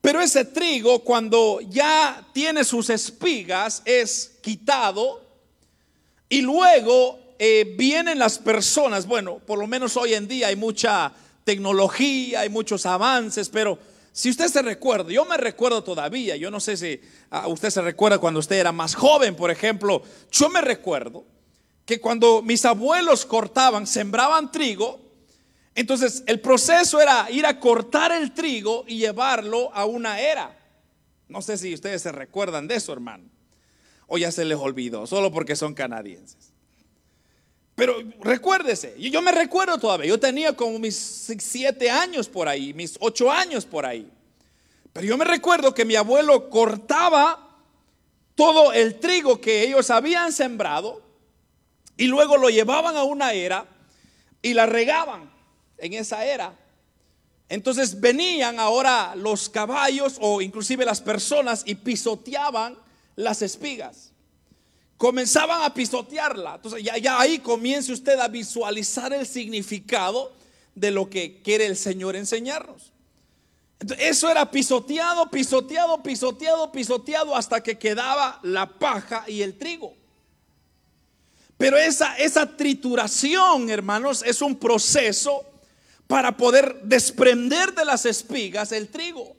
Pero 0.00 0.22
ese 0.22 0.46
trigo 0.46 1.00
cuando 1.00 1.60
ya 1.60 2.26
tiene 2.32 2.64
sus 2.64 2.88
espigas 2.88 3.82
es 3.84 4.38
quitado 4.40 5.22
y 6.30 6.40
luego 6.40 7.18
eh, 7.38 7.74
vienen 7.76 8.18
las 8.18 8.38
personas, 8.38 9.06
bueno, 9.06 9.40
por 9.40 9.58
lo 9.58 9.66
menos 9.66 9.94
hoy 9.98 10.14
en 10.14 10.26
día 10.26 10.46
hay 10.46 10.56
mucha 10.56 11.12
tecnología, 11.44 12.40
hay 12.40 12.48
muchos 12.48 12.86
avances, 12.86 13.50
pero 13.50 13.78
si 14.18 14.30
usted 14.30 14.48
se 14.48 14.62
recuerda, 14.62 15.12
yo 15.12 15.24
me 15.26 15.36
recuerdo 15.36 15.84
todavía, 15.84 16.34
yo 16.34 16.50
no 16.50 16.58
sé 16.58 16.76
si 16.76 17.00
ah, 17.30 17.46
usted 17.46 17.70
se 17.70 17.80
recuerda 17.80 18.18
cuando 18.18 18.40
usted 18.40 18.56
era 18.56 18.72
más 18.72 18.96
joven, 18.96 19.36
por 19.36 19.48
ejemplo, 19.48 20.02
yo 20.32 20.48
me 20.48 20.60
recuerdo 20.60 21.24
que 21.84 22.00
cuando 22.00 22.42
mis 22.42 22.64
abuelos 22.64 23.24
cortaban, 23.24 23.86
sembraban 23.86 24.50
trigo, 24.50 24.98
entonces 25.72 26.24
el 26.26 26.40
proceso 26.40 27.00
era 27.00 27.30
ir 27.30 27.46
a 27.46 27.60
cortar 27.60 28.10
el 28.10 28.34
trigo 28.34 28.84
y 28.88 28.98
llevarlo 28.98 29.72
a 29.72 29.84
una 29.84 30.20
era. 30.20 30.58
No 31.28 31.40
sé 31.40 31.56
si 31.56 31.72
ustedes 31.72 32.02
se 32.02 32.10
recuerdan 32.10 32.66
de 32.66 32.74
eso, 32.74 32.92
hermano. 32.92 33.22
O 34.08 34.18
ya 34.18 34.32
se 34.32 34.44
les 34.44 34.58
olvidó, 34.58 35.06
solo 35.06 35.30
porque 35.30 35.54
son 35.54 35.74
canadienses. 35.74 36.47
Pero 37.78 38.02
recuérdese, 38.20 38.96
yo 38.98 39.22
me 39.22 39.30
recuerdo 39.30 39.78
todavía, 39.78 40.08
yo 40.08 40.18
tenía 40.18 40.52
como 40.52 40.80
mis 40.80 40.96
siete 41.38 41.88
años 41.88 42.28
por 42.28 42.48
ahí, 42.48 42.74
mis 42.74 42.96
ocho 42.98 43.30
años 43.30 43.64
por 43.64 43.86
ahí. 43.86 44.10
Pero 44.92 45.06
yo 45.06 45.16
me 45.16 45.24
recuerdo 45.24 45.72
que 45.72 45.84
mi 45.84 45.94
abuelo 45.94 46.50
cortaba 46.50 47.56
todo 48.34 48.72
el 48.72 48.98
trigo 48.98 49.40
que 49.40 49.62
ellos 49.62 49.90
habían 49.90 50.32
sembrado 50.32 51.00
y 51.96 52.08
luego 52.08 52.36
lo 52.36 52.50
llevaban 52.50 52.96
a 52.96 53.04
una 53.04 53.32
era 53.32 53.64
y 54.42 54.54
la 54.54 54.66
regaban 54.66 55.30
en 55.76 55.92
esa 55.92 56.24
era. 56.24 56.58
Entonces 57.48 58.00
venían 58.00 58.58
ahora 58.58 59.14
los 59.14 59.48
caballos 59.48 60.16
o 60.20 60.40
inclusive 60.40 60.84
las 60.84 61.00
personas 61.00 61.62
y 61.64 61.76
pisoteaban 61.76 62.76
las 63.14 63.40
espigas 63.40 64.10
comenzaban 64.98 65.62
a 65.62 65.72
pisotearla. 65.72 66.56
Entonces 66.56 66.82
ya, 66.82 67.18
ahí 67.18 67.38
comience 67.38 67.92
usted 67.92 68.18
a 68.18 68.28
visualizar 68.28 69.12
el 69.12 69.26
significado 69.26 70.32
de 70.74 70.90
lo 70.90 71.08
que 71.08 71.40
quiere 71.40 71.64
el 71.66 71.76
Señor 71.76 72.16
enseñarnos. 72.16 72.92
Entonces, 73.80 74.08
eso 74.08 74.28
era 74.28 74.50
pisoteado, 74.50 75.30
pisoteado, 75.30 76.02
pisoteado, 76.02 76.72
pisoteado 76.72 77.36
hasta 77.36 77.62
que 77.62 77.78
quedaba 77.78 78.40
la 78.42 78.78
paja 78.78 79.24
y 79.28 79.42
el 79.42 79.56
trigo. 79.56 79.94
Pero 81.56 81.76
esa, 81.76 82.16
esa 82.16 82.56
trituración, 82.56 83.70
hermanos, 83.70 84.22
es 84.26 84.42
un 84.42 84.56
proceso 84.56 85.44
para 86.08 86.36
poder 86.36 86.82
desprender 86.82 87.72
de 87.72 87.84
las 87.84 88.04
espigas 88.04 88.72
el 88.72 88.88
trigo. 88.88 89.37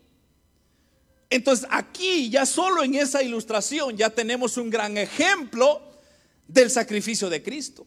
Entonces 1.30 1.68
aquí 1.70 2.30
ya 2.30 2.46
solo 2.46 2.84
en 2.84 2.96
esa 2.96 3.22
ilustración 3.22 3.96
ya 3.96 4.10
tenemos 4.10 4.58
un 4.58 4.70
gran 4.70 4.98
ejemplo 4.98 5.82
del 6.48 6.72
sacrificio 6.72 7.30
de 7.30 7.44
Cristo. 7.44 7.86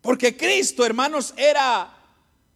Porque 0.00 0.36
Cristo, 0.36 0.86
hermanos, 0.86 1.34
era 1.36 1.94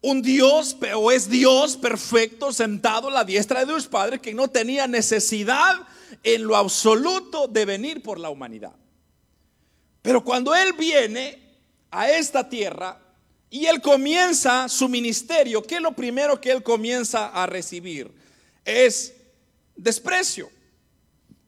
un 0.01 0.21
Dios, 0.21 0.77
o 0.95 1.11
es 1.11 1.29
Dios 1.29 1.77
perfecto, 1.77 2.51
sentado 2.53 3.09
a 3.09 3.11
la 3.11 3.23
diestra 3.23 3.61
de 3.61 3.67
Dios 3.67 3.87
Padre, 3.87 4.19
que 4.19 4.33
no 4.33 4.49
tenía 4.49 4.87
necesidad 4.87 5.75
en 6.23 6.43
lo 6.43 6.55
absoluto 6.55 7.47
de 7.47 7.65
venir 7.65 8.01
por 8.01 8.19
la 8.19 8.29
humanidad. 8.29 8.73
Pero 10.01 10.23
cuando 10.23 10.55
Él 10.55 10.73
viene 10.73 11.41
a 11.91 12.09
esta 12.09 12.47
tierra 12.47 12.99
y 13.49 13.65
Él 13.65 13.81
comienza 13.81 14.67
su 14.69 14.87
ministerio, 14.89 15.63
¿qué 15.63 15.75
es 15.75 15.81
lo 15.81 15.93
primero 15.93 16.39
que 16.39 16.51
Él 16.51 16.63
comienza 16.63 17.27
a 17.27 17.45
recibir? 17.45 18.11
Es 18.65 19.13
desprecio. 19.75 20.49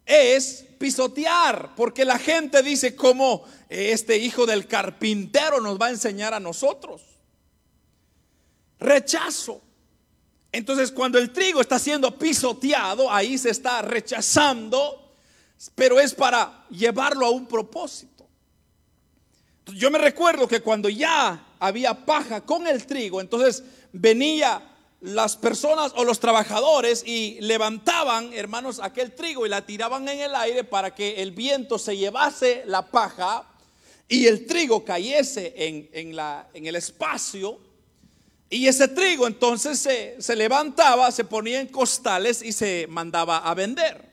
Es 0.05 0.65
pisotear, 0.77 1.73
porque 1.75 2.05
la 2.05 2.19
gente 2.19 2.61
dice 2.61 2.95
cómo 2.95 3.43
este 3.69 4.17
hijo 4.17 4.45
del 4.45 4.67
carpintero 4.67 5.59
nos 5.59 5.79
va 5.79 5.87
a 5.87 5.91
enseñar 5.91 6.33
a 6.33 6.39
nosotros. 6.39 7.01
Rechazo. 8.79 9.61
Entonces 10.51 10.91
cuando 10.91 11.17
el 11.17 11.33
trigo 11.33 11.59
está 11.59 11.79
siendo 11.79 12.17
pisoteado, 12.17 13.11
ahí 13.11 13.37
se 13.37 13.49
está 13.49 13.81
rechazando, 13.81 15.13
pero 15.73 15.99
es 15.99 16.13
para 16.13 16.65
llevarlo 16.69 17.25
a 17.25 17.31
un 17.31 17.47
propósito. 17.47 18.27
Yo 19.73 19.89
me 19.89 19.97
recuerdo 19.97 20.47
que 20.47 20.61
cuando 20.61 20.87
ya 20.89 21.55
había 21.59 22.05
paja 22.05 22.41
con 22.41 22.67
el 22.67 22.85
trigo, 22.85 23.19
entonces 23.19 23.63
venía 23.91 24.74
las 25.05 25.37
personas 25.37 25.91
o 25.95 26.03
los 26.03 26.19
trabajadores 26.19 27.03
y 27.05 27.37
levantaban, 27.41 28.33
hermanos, 28.33 28.79
aquel 28.81 29.13
trigo 29.13 29.45
y 29.45 29.49
la 29.49 29.63
tiraban 29.63 30.07
en 30.09 30.19
el 30.19 30.33
aire 30.35 30.63
para 30.63 30.95
que 30.95 31.21
el 31.21 31.31
viento 31.31 31.77
se 31.77 31.95
llevase 31.95 32.63
la 32.65 32.89
paja 32.89 33.47
y 34.07 34.25
el 34.25 34.47
trigo 34.47 34.83
cayese 34.83 35.53
en, 35.93 36.15
la, 36.15 36.47
en 36.53 36.65
el 36.65 36.75
espacio. 36.75 37.59
Y 38.49 38.67
ese 38.67 38.87
trigo 38.87 39.27
entonces 39.27 39.79
se, 39.79 40.19
se 40.19 40.35
levantaba, 40.35 41.11
se 41.11 41.23
ponía 41.23 41.61
en 41.61 41.67
costales 41.67 42.41
y 42.41 42.51
se 42.51 42.87
mandaba 42.89 43.37
a 43.37 43.53
vender. 43.53 44.11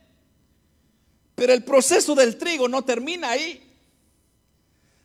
Pero 1.34 1.54
el 1.54 1.64
proceso 1.64 2.14
del 2.14 2.36
trigo 2.36 2.68
no 2.68 2.82
termina 2.82 3.30
ahí. 3.30 3.66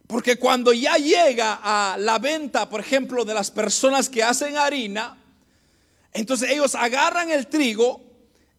Porque 0.06 0.38
cuando 0.38 0.74
ya 0.74 0.98
llega 0.98 1.60
a 1.64 1.98
la 1.98 2.20
venta, 2.20 2.70
por 2.70 2.82
ejemplo, 2.82 3.24
de 3.24 3.34
las 3.34 3.52
personas 3.52 4.10
que 4.10 4.24
hacen 4.24 4.58
harina, 4.58 5.18
entonces 6.18 6.50
ellos 6.50 6.74
agarran 6.74 7.30
el 7.30 7.48
trigo 7.48 8.02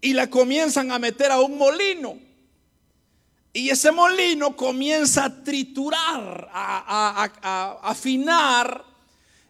y 0.01 0.13
la 0.13 0.31
comienzan 0.31 0.93
a 0.93 0.99
meter 0.99 1.33
a 1.33 1.41
un 1.41 1.59
molino. 1.59 2.19
Y 3.53 3.71
ese 3.71 3.91
molino 3.91 4.55
comienza 4.55 5.25
a 5.25 5.43
triturar, 5.43 6.49
a, 6.53 7.79
afinar 7.83 8.85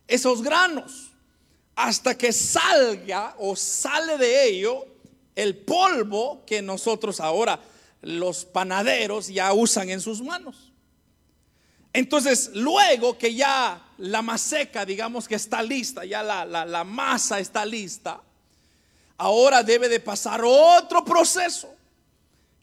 esos 0.06 0.42
granos, 0.42 1.10
hasta 1.76 2.16
que 2.16 2.32
salga 2.32 3.34
o 3.38 3.54
sale 3.54 4.16
de 4.16 4.48
ello 4.48 4.86
el 5.36 5.54
polvo 5.54 6.42
que 6.46 6.62
nosotros 6.62 7.20
ahora, 7.20 7.60
los 8.00 8.46
panaderos, 8.46 9.28
ya 9.28 9.52
usan 9.52 9.90
en 9.90 10.00
sus 10.00 10.22
manos. 10.22 10.67
Entonces, 11.92 12.50
luego 12.54 13.16
que 13.16 13.34
ya 13.34 13.82
la 13.98 14.22
maseca, 14.22 14.84
digamos 14.84 15.26
que 15.26 15.34
está 15.34 15.62
lista, 15.62 16.04
ya 16.04 16.22
la, 16.22 16.44
la 16.44 16.84
masa 16.84 17.40
está 17.40 17.64
lista, 17.64 18.20
ahora 19.16 19.62
debe 19.62 19.88
de 19.88 20.00
pasar 20.00 20.42
otro 20.44 21.04
proceso 21.04 21.78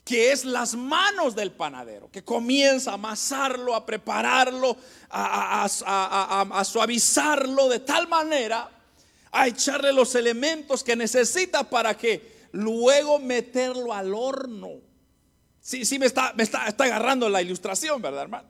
que 0.06 0.30
es 0.30 0.44
las 0.44 0.76
manos 0.76 1.34
del 1.34 1.50
panadero, 1.50 2.08
que 2.12 2.22
comienza 2.22 2.92
a 2.92 2.94
amasarlo, 2.94 3.74
a 3.74 3.84
prepararlo, 3.84 4.76
a, 5.10 6.62
suavizarlo 6.64 7.68
de 7.68 7.80
tal 7.80 8.06
manera, 8.06 8.70
a 9.32 9.48
echarle 9.48 9.92
los 9.92 10.14
elementos 10.14 10.84
que 10.84 10.94
necesita 10.94 11.68
para 11.68 11.96
que 11.96 12.46
luego 12.52 13.18
meterlo 13.18 13.92
al 13.92 14.14
horno. 14.14 14.74
Sí, 15.60 15.84
sí 15.84 15.98
me 15.98 16.06
está, 16.06 16.32
me 16.34 16.44
está, 16.44 16.68
está 16.68 16.84
agarrando 16.84 17.28
la 17.28 17.42
ilustración, 17.42 18.00
¿verdad, 18.00 18.22
hermano? 18.22 18.48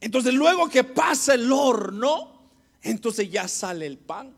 Entonces, 0.00 0.34
luego 0.34 0.68
que 0.68 0.84
pasa 0.84 1.34
el 1.34 1.50
horno, 1.50 2.50
entonces 2.82 3.30
ya 3.30 3.48
sale 3.48 3.86
el 3.86 3.98
pan. 3.98 4.34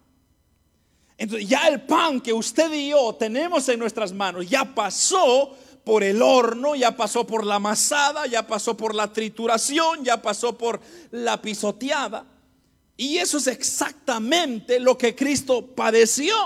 Entonces, 1.16 1.48
ya 1.48 1.66
el 1.66 1.82
pan 1.82 2.20
que 2.20 2.32
usted 2.32 2.72
y 2.72 2.90
yo 2.90 3.14
tenemos 3.14 3.68
en 3.68 3.80
nuestras 3.80 4.12
manos 4.12 4.48
ya 4.48 4.74
pasó 4.74 5.56
por 5.84 6.04
el 6.04 6.22
horno, 6.22 6.74
ya 6.76 6.96
pasó 6.96 7.26
por 7.26 7.44
la 7.44 7.56
amasada, 7.56 8.26
ya 8.26 8.46
pasó 8.46 8.76
por 8.76 8.94
la 8.94 9.12
trituración, 9.12 10.04
ya 10.04 10.22
pasó 10.22 10.56
por 10.56 10.80
la 11.10 11.40
pisoteada. 11.42 12.24
Y 12.96 13.18
eso 13.18 13.38
es 13.38 13.46
exactamente 13.46 14.78
lo 14.80 14.98
que 14.98 15.14
Cristo 15.14 15.66
padeció 15.66 16.36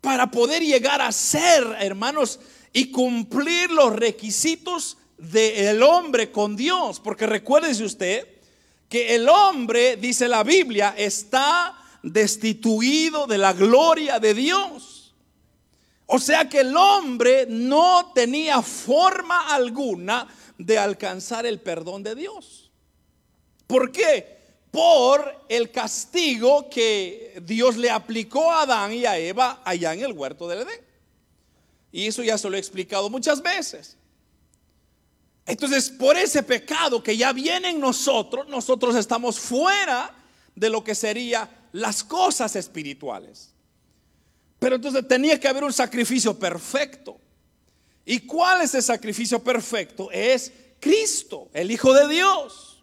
para 0.00 0.30
poder 0.30 0.62
llegar 0.62 1.00
a 1.00 1.12
ser, 1.12 1.64
hermanos, 1.80 2.40
y 2.72 2.90
cumplir 2.90 3.70
los 3.70 3.94
requisitos 3.94 4.98
del 5.18 5.82
hombre 5.82 6.30
con 6.30 6.56
Dios. 6.56 7.00
Porque 7.00 7.26
recuérdese 7.26 7.84
usted 7.84 8.26
que 8.88 9.14
el 9.14 9.28
hombre, 9.28 9.96
dice 9.96 10.28
la 10.28 10.44
Biblia, 10.44 10.94
está 10.96 11.76
destituido 12.02 13.26
de 13.26 13.38
la 13.38 13.52
gloria 13.52 14.18
de 14.18 14.34
Dios. 14.34 15.14
O 16.06 16.18
sea 16.18 16.48
que 16.48 16.60
el 16.60 16.76
hombre 16.76 17.46
no 17.48 18.12
tenía 18.14 18.62
forma 18.62 19.52
alguna 19.52 20.28
de 20.56 20.78
alcanzar 20.78 21.44
el 21.46 21.60
perdón 21.60 22.04
de 22.04 22.14
Dios. 22.14 22.70
¿Por 23.66 23.90
qué? 23.90 24.36
Por 24.70 25.44
el 25.48 25.72
castigo 25.72 26.70
que 26.70 27.40
Dios 27.42 27.76
le 27.76 27.90
aplicó 27.90 28.52
a 28.52 28.62
Adán 28.62 28.92
y 28.92 29.04
a 29.04 29.18
Eva 29.18 29.62
allá 29.64 29.94
en 29.94 30.02
el 30.02 30.12
huerto 30.12 30.46
del 30.46 30.60
Edén. 30.60 30.80
Y 31.90 32.06
eso 32.06 32.22
ya 32.22 32.38
se 32.38 32.48
lo 32.48 32.56
he 32.56 32.60
explicado 32.60 33.10
muchas 33.10 33.42
veces. 33.42 33.96
Entonces, 35.46 35.90
por 35.90 36.16
ese 36.16 36.42
pecado 36.42 37.02
que 37.02 37.16
ya 37.16 37.32
viene 37.32 37.70
en 37.70 37.80
nosotros, 37.80 38.48
nosotros 38.48 38.96
estamos 38.96 39.38
fuera 39.38 40.12
de 40.56 40.68
lo 40.68 40.82
que 40.82 40.94
serían 40.94 41.48
las 41.72 42.02
cosas 42.02 42.56
espirituales. 42.56 43.54
Pero 44.58 44.76
entonces 44.76 45.06
tenía 45.06 45.38
que 45.38 45.46
haber 45.46 45.62
un 45.62 45.72
sacrificio 45.72 46.36
perfecto. 46.36 47.20
¿Y 48.04 48.20
cuál 48.20 48.62
es 48.62 48.74
el 48.74 48.82
sacrificio 48.82 49.42
perfecto? 49.42 50.10
Es 50.10 50.52
Cristo, 50.80 51.48
el 51.52 51.70
Hijo 51.70 51.92
de 51.92 52.08
Dios. 52.08 52.82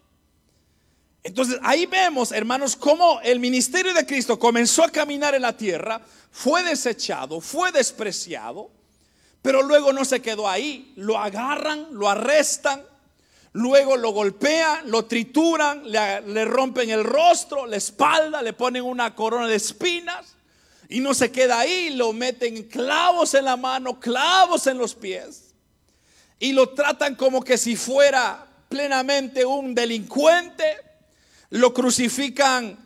Entonces 1.22 1.58
ahí 1.62 1.86
vemos, 1.86 2.32
hermanos, 2.32 2.76
cómo 2.76 3.20
el 3.22 3.40
ministerio 3.40 3.92
de 3.94 4.06
Cristo 4.06 4.38
comenzó 4.38 4.84
a 4.84 4.90
caminar 4.90 5.34
en 5.34 5.42
la 5.42 5.56
tierra, 5.56 6.00
fue 6.30 6.62
desechado, 6.62 7.40
fue 7.40 7.72
despreciado, 7.72 8.70
pero 9.44 9.62
luego 9.62 9.92
no 9.92 10.06
se 10.06 10.22
quedó 10.22 10.48
ahí. 10.48 10.94
Lo 10.96 11.18
agarran, 11.18 11.88
lo 11.90 12.08
arrestan, 12.08 12.82
luego 13.52 13.94
lo 13.94 14.08
golpean, 14.08 14.90
lo 14.90 15.04
trituran, 15.04 15.82
le, 15.84 16.46
rompen 16.46 16.88
el 16.88 17.04
rostro, 17.04 17.66
la 17.66 17.76
espalda, 17.76 18.40
le 18.40 18.54
ponen 18.54 18.84
una 18.84 19.14
corona 19.14 19.46
de 19.46 19.56
espinas 19.56 20.34
y 20.88 21.00
no 21.00 21.12
se 21.12 21.30
queda 21.30 21.58
ahí, 21.58 21.90
lo 21.90 22.14
meten 22.14 22.62
clavos 22.70 23.34
en 23.34 23.44
la 23.44 23.58
mano, 23.58 24.00
clavos 24.00 24.66
en 24.66 24.78
los 24.78 24.94
pies. 24.94 25.54
Y 26.38 26.54
lo 26.54 26.70
tratan 26.70 27.14
como 27.14 27.42
que 27.42 27.58
si 27.58 27.76
fuera 27.76 28.46
plenamente 28.70 29.44
un 29.44 29.74
delincuente. 29.74 30.64
Lo 31.50 31.74
crucifican 31.74 32.78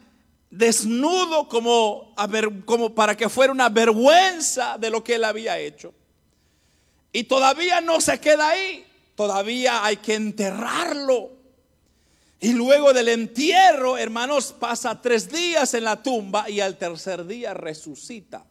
desnudo 0.51 1.49
como 1.49 2.17
para 2.97 3.17
que 3.17 3.29
fuera 3.29 3.53
una 3.53 3.69
vergüenza 3.69 4.77
de 4.77 4.91
lo 4.91 5.05
que 5.05 5.15
él 5.15 5.23
había 5.23 5.57
hecho. 5.57 5.95
Y 7.19 7.25
todavía 7.25 7.81
no 7.81 8.01
se 8.01 8.21
queda 8.21 8.51
ahí, 8.51 8.87
todavía 9.17 9.85
hay 9.85 9.97
que 9.97 10.15
enterrarlo. 10.15 11.33
Y 12.39 12.53
luego 12.53 12.93
del 12.93 13.09
entierro, 13.09 13.99
hermanos, 13.99 14.55
pasa 14.57 15.03
tres 15.03 15.29
días 15.29 15.75
en 15.75 15.83
la 15.83 16.01
tumba 16.01 16.49
y 16.49 16.61
al 16.61 16.79
tercer 16.79 17.27
día 17.27 17.55
resucita. 17.55 18.47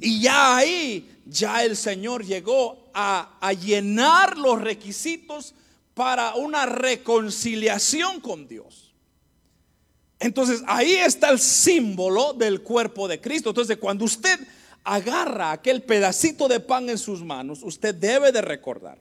Y 0.00 0.22
ya 0.22 0.56
ahí, 0.56 1.20
ya 1.24 1.62
el 1.62 1.76
Señor 1.76 2.24
llegó 2.24 2.90
a, 2.94 3.38
a 3.40 3.52
llenar 3.52 4.36
los 4.38 4.60
requisitos 4.60 5.54
para 5.94 6.34
una 6.34 6.66
reconciliación 6.66 8.20
con 8.20 8.48
Dios. 8.48 8.92
Entonces 10.18 10.64
ahí 10.66 10.94
está 10.94 11.30
el 11.30 11.38
símbolo 11.38 12.32
del 12.32 12.60
cuerpo 12.62 13.06
de 13.06 13.20
Cristo. 13.20 13.50
Entonces 13.50 13.76
cuando 13.76 14.04
usted 14.04 14.40
agarra 14.88 15.52
aquel 15.52 15.82
pedacito 15.82 16.48
de 16.48 16.60
pan 16.60 16.88
en 16.88 16.96
sus 16.96 17.22
manos, 17.22 17.60
usted 17.62 17.94
debe 17.94 18.32
de 18.32 18.40
recordar 18.40 18.98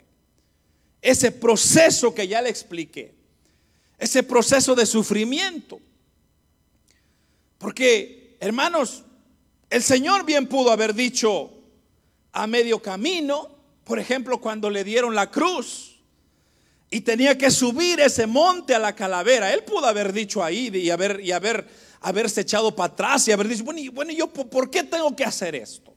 ese 1.02 1.32
proceso 1.32 2.13
que 2.13 2.28
ya 2.28 2.41
le 2.41 2.50
expliqué 2.50 3.15
ese 3.97 4.21
proceso 4.21 4.76
de 4.76 4.86
sufrimiento. 4.86 5.80
Porque, 7.58 8.38
hermanos, 8.39 9.04
el 9.69 9.82
Señor 9.82 10.26
bien 10.26 10.47
pudo 10.47 10.71
haber 10.71 10.93
dicho 10.93 11.52
a 12.32 12.45
medio 12.45 12.80
camino, 12.82 13.50
por 13.84 13.97
ejemplo, 13.97 14.39
cuando 14.39 14.69
le 14.69 14.84
dieron 14.84 15.15
la 15.15 15.32
cruz 15.32 16.00
y 16.91 17.02
tenía 17.02 17.38
que 17.38 17.50
subir 17.50 18.00
ese 18.00 18.28
monte 18.28 18.76
a 18.76 18.80
la 18.80 18.93
calavera, 18.93 19.54
Él 19.54 19.63
pudo 19.63 19.88
haber 19.88 20.13
dicho 20.13 20.43
ahí 20.43 20.69
y 20.71 20.89
haber, 20.89 21.21
y 21.21 21.32
haber 21.32 21.65
haberse 22.02 22.42
echado 22.42 22.76
para 22.76 22.94
atrás 22.94 23.28
y 23.28 23.32
haber 23.32 23.48
dicho, 23.48 23.64
bueno, 23.64 23.80
y, 23.80 23.90
bueno, 23.90 24.12
yo 24.12 24.28
por 24.28 24.70
qué 24.70 24.84
tengo 24.84 25.16
que 25.16 25.24
hacer 25.24 25.56
esto? 25.56 25.94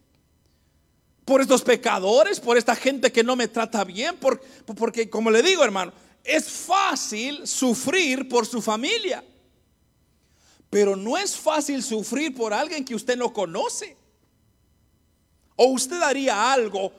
Por 1.24 1.40
estos 1.40 1.62
pecadores, 1.62 2.40
por 2.40 2.56
esta 2.56 2.74
gente 2.74 3.12
que 3.12 3.22
no 3.22 3.36
me 3.36 3.48
trata 3.48 3.84
bien, 3.84 4.16
porque 4.18 5.08
como 5.08 5.30
le 5.30 5.42
digo, 5.42 5.62
hermano, 5.62 5.92
es 6.24 6.48
fácil 6.48 7.46
sufrir 7.46 8.28
por 8.28 8.46
su 8.46 8.60
familia, 8.60 9.24
pero 10.68 10.96
no 10.96 11.16
es 11.16 11.36
fácil 11.36 11.82
sufrir 11.82 12.34
por 12.34 12.52
alguien 12.52 12.84
que 12.84 12.94
usted 12.94 13.16
no 13.16 13.32
conoce. 13.32 13.96
¿O 15.56 15.66
usted 15.66 16.00
haría 16.00 16.52
algo 16.52 16.92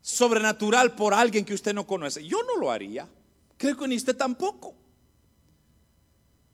sobrenatural 0.00 0.94
por 0.94 1.12
alguien 1.12 1.44
que 1.44 1.54
usted 1.54 1.74
no 1.74 1.86
conoce? 1.86 2.24
Yo 2.24 2.42
no 2.44 2.56
lo 2.56 2.70
haría. 2.70 3.08
Creo 3.56 3.76
que 3.76 3.88
ni 3.88 3.96
usted 3.96 4.16
tampoco. 4.16 4.74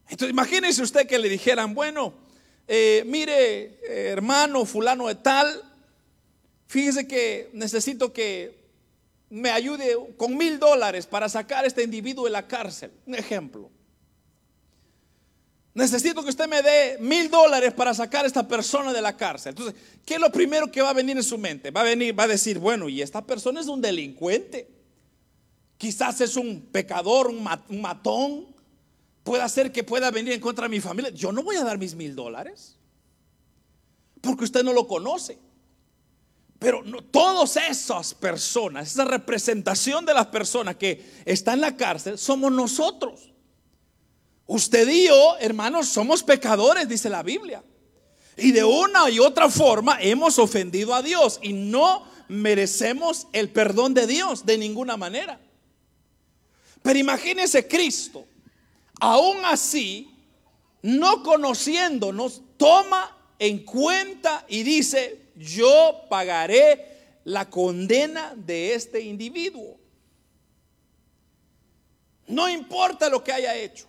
Entonces 0.09 0.31
imagínese 0.31 0.83
usted 0.83 1.07
que 1.07 1.19
le 1.19 1.29
dijeran, 1.29 1.75
bueno, 1.75 2.14
eh, 2.69 3.03
mire, 3.07 3.62
eh, 3.64 4.09
hermano 4.11 4.64
fulano 4.64 5.09
de 5.09 5.16
tal, 5.16 5.62
fíjese 6.66 7.07
que 7.07 7.51
necesito 7.53 8.12
que 8.12 8.66
me 9.31 9.51
ayude 9.51 9.97
con 10.16 10.37
mil 10.37 10.59
dólares 10.59 11.07
para 11.07 11.29
sacar 11.29 11.64
a 11.64 11.66
este 11.66 11.83
individuo 11.83 12.25
de 12.25 12.31
la 12.31 12.47
cárcel. 12.47 12.92
Un 13.07 13.14
ejemplo. 13.16 13.71
Necesito 15.77 16.23
que 16.23 16.31
usted 16.31 16.49
me 16.49 16.62
dé 16.62 16.97
mil 17.01 17.29
dólares 17.31 17.75
para 17.75 17.92
sacar 17.92 18.25
a 18.25 18.27
esta 18.27 18.49
persona 18.49 18.95
de 18.95 19.03
la 19.03 19.14
cárcel. 19.14 19.51
Entonces, 19.51 19.75
¿qué 20.07 20.14
es 20.14 20.21
lo 20.21 20.33
primero 20.33 20.71
que 20.73 20.81
va 20.81 20.88
a 20.88 20.95
venir 20.95 21.19
en 21.19 21.23
su 21.23 21.37
mente? 21.37 21.71
Va 21.71 21.83
a 21.83 21.85
venir, 21.85 22.19
va 22.19 22.23
a 22.23 22.29
decir, 22.29 22.59
bueno, 22.59 22.88
y 22.88 23.03
esta 23.03 23.21
persona 23.27 23.61
es 23.61 23.66
un 23.66 23.83
delincuente. 23.83 24.71
Quizás 25.77 26.23
es 26.23 26.37
un 26.37 26.62
pecador, 26.73 27.27
un, 27.27 27.42
matón. 27.83 28.56
Puede 29.27 29.47
ser 29.49 29.73
que 29.73 29.83
pueda 29.83 30.12
venir 30.12 30.35
en 30.35 30.41
contra 30.41 30.67
de 30.67 30.69
mi 30.69 30.81
familia. 30.81 31.11
Yo 31.11 31.33
no 31.33 31.43
voy 31.43 31.57
a 31.57 31.65
dar 31.65 31.79
mis 31.79 31.97
mil 31.97 32.15
dólares. 32.15 32.77
Porque 34.21 34.45
usted 34.45 34.62
no 34.62 34.73
lo 34.73 34.87
conoce. 34.87 35.37
Pero 36.61 36.85
no, 36.85 37.03
todas 37.03 37.57
esas 37.57 38.15
personas, 38.15 38.93
esa 38.93 39.05
representación 39.05 40.07
de 40.07 40.15
las 40.15 40.29
personas 40.29 40.77
que 40.77 41.05
están 41.25 41.55
en 41.55 41.62
la 41.62 41.77
cárcel, 41.77 42.17
somos 42.19 42.53
nosotros. 42.53 43.33
Usted 44.47 44.89
y 44.89 45.09
yo, 45.09 45.37
hermanos, 45.41 45.89
somos 45.89 46.23
pecadores, 46.23 46.89
dice 46.89 47.11
la 47.11 47.25
Biblia. 47.25 47.65
Y 48.37 48.53
de 48.53 48.62
una 48.62 49.11
y 49.11 49.19
otra 49.19 49.51
forma 49.51 49.99
hemos 50.01 50.39
ofendido 50.39 50.95
a 50.95 51.03
Dios 51.03 51.41
y 51.43 51.53
no 51.53 52.05
merecemos 52.29 53.27
el 53.33 53.51
perdón 53.51 53.93
de 53.93 54.07
Dios 54.07 54.47
de 54.47 54.57
ninguna 54.57 54.97
manera. 54.97 55.41
Pero 56.81 56.97
imagínese 56.97 57.67
Cristo, 57.67 58.25
aún 59.00 59.44
así, 59.44 60.11
no 60.82 61.22
conociéndonos, 61.22 62.42
toma 62.56 63.16
en 63.38 63.64
cuenta 63.64 64.44
y 64.48 64.62
dice, 64.62 65.30
yo 65.37 66.04
pagaré 66.09 67.20
la 67.24 67.50
condena 67.50 68.35
de 68.37 68.74
este 68.74 69.00
individuo. 69.00 69.78
No 72.28 72.48
importa 72.48 73.09
lo 73.09 73.22
que 73.22 73.32
haya 73.32 73.54
hecho. 73.54 73.87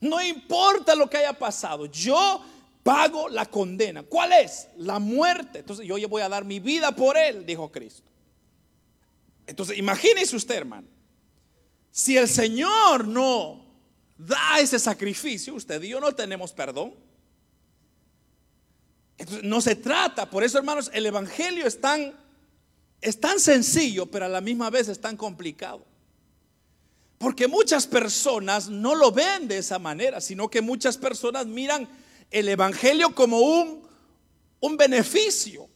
No 0.00 0.20
importa 0.20 0.94
lo 0.94 1.08
que 1.08 1.18
haya 1.18 1.38
pasado. 1.38 1.86
Yo 1.86 2.44
pago 2.82 3.28
la 3.28 3.46
condena. 3.46 4.02
¿Cuál 4.02 4.32
es? 4.32 4.68
La 4.76 4.98
muerte. 4.98 5.60
Entonces 5.60 5.86
yo 5.86 5.96
voy 6.08 6.22
a 6.22 6.28
dar 6.28 6.44
mi 6.44 6.58
vida 6.58 6.92
por 6.92 7.16
él, 7.16 7.44
dijo 7.44 7.70
Cristo. 7.70 8.10
Entonces 9.46 9.78
imagínese 9.78 10.36
usted, 10.36 10.56
hermano. 10.56 10.88
Si 11.90 12.16
el 12.16 12.28
Señor 12.28 13.06
no 13.06 13.59
da 14.26 14.60
ese 14.60 14.78
sacrificio, 14.78 15.54
usted 15.54 15.82
y 15.82 15.88
yo 15.88 16.00
no 16.00 16.14
tenemos 16.14 16.52
perdón. 16.52 16.94
Entonces, 19.16 19.44
no 19.44 19.60
se 19.60 19.76
trata, 19.76 20.28
por 20.28 20.44
eso 20.44 20.58
hermanos, 20.58 20.90
el 20.94 21.06
Evangelio 21.06 21.66
es 21.66 21.80
tan, 21.80 22.14
es 23.00 23.20
tan 23.20 23.38
sencillo, 23.38 24.06
pero 24.06 24.26
a 24.26 24.28
la 24.28 24.40
misma 24.40 24.70
vez 24.70 24.88
es 24.88 25.00
tan 25.00 25.16
complicado. 25.16 25.84
Porque 27.18 27.48
muchas 27.48 27.86
personas 27.86 28.68
no 28.68 28.94
lo 28.94 29.12
ven 29.12 29.46
de 29.46 29.58
esa 29.58 29.78
manera, 29.78 30.20
sino 30.22 30.48
que 30.48 30.62
muchas 30.62 30.96
personas 30.96 31.46
miran 31.46 31.86
el 32.30 32.48
Evangelio 32.48 33.14
como 33.14 33.40
un, 33.40 33.86
un 34.60 34.76
beneficio. 34.76 35.68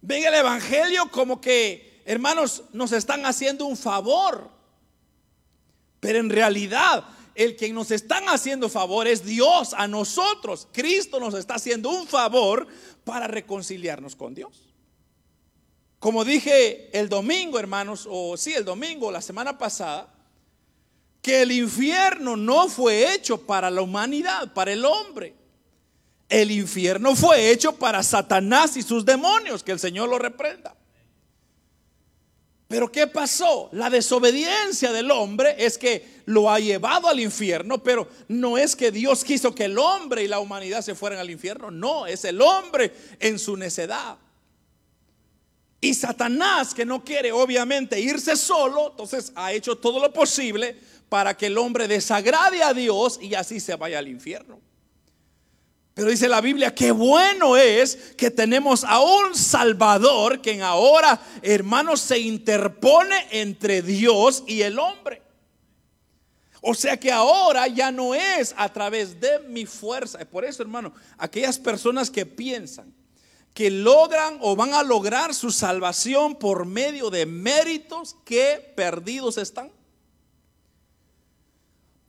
Ven 0.00 0.24
el 0.24 0.34
Evangelio 0.34 1.08
como 1.10 1.40
que, 1.40 2.02
hermanos, 2.04 2.64
nos 2.72 2.90
están 2.90 3.26
haciendo 3.26 3.66
un 3.66 3.76
favor. 3.76 4.50
Pero 6.00 6.18
en 6.18 6.30
realidad, 6.30 7.04
el 7.34 7.56
que 7.56 7.72
nos 7.72 7.90
están 7.90 8.28
haciendo 8.28 8.68
favor 8.68 9.08
es 9.08 9.24
Dios 9.24 9.74
a 9.74 9.88
nosotros. 9.88 10.68
Cristo 10.72 11.18
nos 11.18 11.34
está 11.34 11.54
haciendo 11.54 11.90
un 11.90 12.06
favor 12.06 12.66
para 13.04 13.26
reconciliarnos 13.26 14.14
con 14.14 14.34
Dios. 14.34 14.74
Como 15.98 16.24
dije 16.24 16.96
el 16.96 17.08
domingo, 17.08 17.58
hermanos, 17.58 18.06
o 18.08 18.36
sí, 18.36 18.52
el 18.52 18.64
domingo, 18.64 19.10
la 19.10 19.22
semana 19.22 19.56
pasada, 19.56 20.12
que 21.22 21.42
el 21.42 21.52
infierno 21.52 22.36
no 22.36 22.68
fue 22.68 23.14
hecho 23.14 23.40
para 23.40 23.70
la 23.70 23.80
humanidad, 23.80 24.52
para 24.52 24.72
el 24.72 24.84
hombre. 24.84 25.34
El 26.28 26.50
infierno 26.50 27.16
fue 27.16 27.50
hecho 27.50 27.76
para 27.76 28.02
Satanás 28.02 28.76
y 28.76 28.82
sus 28.82 29.04
demonios, 29.04 29.62
que 29.62 29.72
el 29.72 29.80
Señor 29.80 30.08
lo 30.08 30.18
reprenda. 30.18 30.76
Pero 32.74 32.90
¿qué 32.90 33.06
pasó? 33.06 33.68
La 33.70 33.88
desobediencia 33.88 34.90
del 34.90 35.08
hombre 35.12 35.54
es 35.64 35.78
que 35.78 36.22
lo 36.26 36.50
ha 36.50 36.58
llevado 36.58 37.06
al 37.08 37.20
infierno, 37.20 37.80
pero 37.80 38.08
no 38.26 38.58
es 38.58 38.74
que 38.74 38.90
Dios 38.90 39.22
quiso 39.22 39.54
que 39.54 39.66
el 39.66 39.78
hombre 39.78 40.24
y 40.24 40.26
la 40.26 40.40
humanidad 40.40 40.82
se 40.82 40.96
fueran 40.96 41.20
al 41.20 41.30
infierno, 41.30 41.70
no, 41.70 42.04
es 42.04 42.24
el 42.24 42.42
hombre 42.42 42.92
en 43.20 43.38
su 43.38 43.56
necedad. 43.56 44.18
Y 45.80 45.94
Satanás, 45.94 46.74
que 46.74 46.84
no 46.84 47.04
quiere 47.04 47.30
obviamente 47.30 48.00
irse 48.00 48.34
solo, 48.34 48.90
entonces 48.90 49.30
ha 49.36 49.52
hecho 49.52 49.78
todo 49.78 50.00
lo 50.00 50.12
posible 50.12 50.76
para 51.08 51.36
que 51.36 51.46
el 51.46 51.56
hombre 51.56 51.86
desagrade 51.86 52.60
a 52.64 52.74
Dios 52.74 53.20
y 53.22 53.36
así 53.36 53.60
se 53.60 53.76
vaya 53.76 54.00
al 54.00 54.08
infierno. 54.08 54.60
Pero 55.94 56.10
dice 56.10 56.28
la 56.28 56.40
Biblia, 56.40 56.74
que 56.74 56.90
bueno 56.90 57.56
es 57.56 57.96
que 58.16 58.30
tenemos 58.30 58.82
a 58.82 59.00
un 59.00 59.34
Salvador 59.34 60.42
que 60.42 60.60
ahora, 60.60 61.20
hermanos, 61.40 62.00
se 62.00 62.18
interpone 62.18 63.26
entre 63.30 63.80
Dios 63.80 64.42
y 64.46 64.62
el 64.62 64.78
hombre. 64.80 65.22
O 66.60 66.74
sea 66.74 66.98
que 66.98 67.12
ahora 67.12 67.68
ya 67.68 67.92
no 67.92 68.14
es 68.14 68.54
a 68.56 68.72
través 68.72 69.20
de 69.20 69.38
mi 69.48 69.66
fuerza. 69.66 70.18
Por 70.24 70.44
eso, 70.44 70.62
hermano, 70.62 70.92
aquellas 71.16 71.58
personas 71.58 72.10
que 72.10 72.26
piensan 72.26 72.92
que 73.54 73.70
logran 73.70 74.38
o 74.40 74.56
van 74.56 74.74
a 74.74 74.82
lograr 74.82 75.32
su 75.32 75.52
salvación 75.52 76.34
por 76.34 76.66
medio 76.66 77.08
de 77.08 77.24
méritos 77.24 78.16
que 78.24 78.72
perdidos 78.74 79.38
están. 79.38 79.70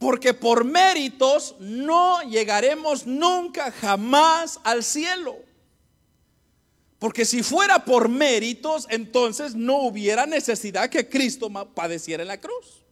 Porque 0.06 0.36
por 0.36 0.66
méritos 0.66 1.56
no 1.58 2.22
llegaremos 2.30 3.08
nunca 3.08 3.72
jamás 3.72 4.60
al 4.64 4.84
cielo. 4.84 5.36
Porque 7.00 7.26
si 7.26 7.42
fuera 7.42 7.84
por 7.84 8.08
méritos, 8.08 8.86
entonces 8.92 9.56
no 9.56 9.80
hubiera 9.80 10.28
necesidad 10.28 10.92
que 10.92 11.10
Cristo 11.10 11.50
padeciera 11.74 12.22
en 12.22 12.28
la 12.28 12.40
cruz. 12.40 12.84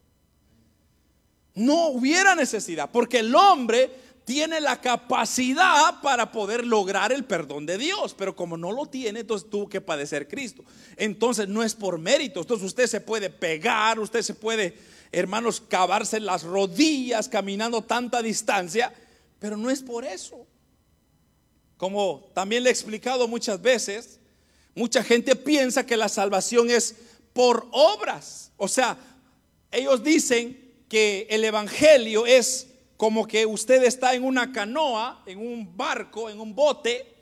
No 1.54 1.90
hubiera 1.90 2.34
necesidad, 2.34 2.90
porque 2.92 3.20
el 3.20 3.36
hombre 3.36 3.92
tiene 4.26 4.60
la 4.60 4.82
capacidad 4.82 6.02
para 6.02 6.32
poder 6.32 6.66
lograr 6.66 7.12
el 7.12 7.26
perdón 7.26 7.68
de 7.68 7.78
Dios, 7.78 8.16
pero 8.18 8.36
como 8.36 8.58
no 8.58 8.72
lo 8.72 8.88
tiene, 8.88 9.20
entonces 9.20 9.52
tuvo 9.52 9.70
que 9.70 9.82
padecer 9.82 10.28
Cristo. 10.28 10.64
Entonces 10.98 11.48
no 11.48 11.62
es 11.62 11.76
por 11.76 12.00
méritos, 12.00 12.42
entonces 12.42 12.66
usted 12.66 12.88
se 12.88 13.02
puede 13.02 13.30
pegar, 13.30 14.00
usted 14.00 14.24
se 14.24 14.34
puede 14.34 14.76
hermanos, 15.14 15.62
cavarse 15.62 16.20
las 16.20 16.44
rodillas 16.44 17.30
caminando 17.30 17.84
tanta 17.84 18.22
distancia, 18.22 18.94
pero 19.40 19.56
no 19.56 19.70
es 19.70 19.82
por 19.82 20.04
eso. 20.04 20.46
Como 21.78 22.32
también 22.34 22.64
le 22.64 22.70
he 22.70 22.72
explicado 22.72 23.28
muchas 23.28 23.62
veces, 23.62 24.20
mucha 24.76 25.04
gente 25.04 25.36
piensa 25.36 25.86
que 25.86 25.96
la 25.96 26.10
salvación 26.10 26.70
es 26.70 26.96
por 27.32 27.68
obras. 27.72 28.52
O 28.58 28.68
sea, 28.68 28.98
ellos 29.72 30.04
dicen 30.04 30.74
que 30.90 31.28
el 31.30 31.44
Evangelio 31.44 32.26
es 32.26 32.68
como 32.98 33.28
que 33.28 33.46
usted 33.46 33.84
está 33.84 34.16
en 34.16 34.24
una 34.24 34.52
canoa, 34.52 35.24
en 35.26 35.40
un 35.40 35.78
barco, 35.78 36.30
en 36.30 36.40
un 36.40 36.56
bote, 36.56 37.14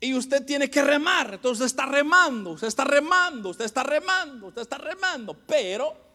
y 0.00 0.14
usted 0.14 0.44
tiene 0.44 0.70
que 0.70 0.82
remar. 0.82 1.34
Entonces 1.34 1.66
está 1.66 1.86
remando, 1.86 2.52
usted 2.52 2.68
está 2.68 2.84
remando, 2.84 3.50
usted 3.50 3.66
está 3.66 3.82
remando, 3.82 4.46
usted 4.48 4.62
está 4.62 4.78
remando, 4.78 5.36
pero 5.46 6.09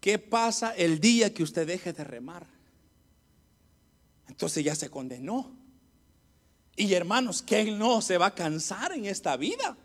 ¿Qué 0.00 0.18
pasa 0.18 0.74
el 0.76 1.00
día 1.00 1.34
que 1.34 1.42
usted 1.42 1.66
deje 1.66 1.92
de 1.92 2.04
remar? 2.04 2.46
Entonces 4.28 4.64
ya 4.64 4.74
se 4.74 4.90
condenó. 4.90 5.50
Y 6.76 6.94
hermanos, 6.94 7.42
¿quién 7.42 7.78
no 7.78 8.00
se 8.00 8.18
va 8.18 8.26
a 8.26 8.34
cansar 8.34 8.92
en 8.92 9.06
esta 9.06 9.36
vida? 9.36 9.76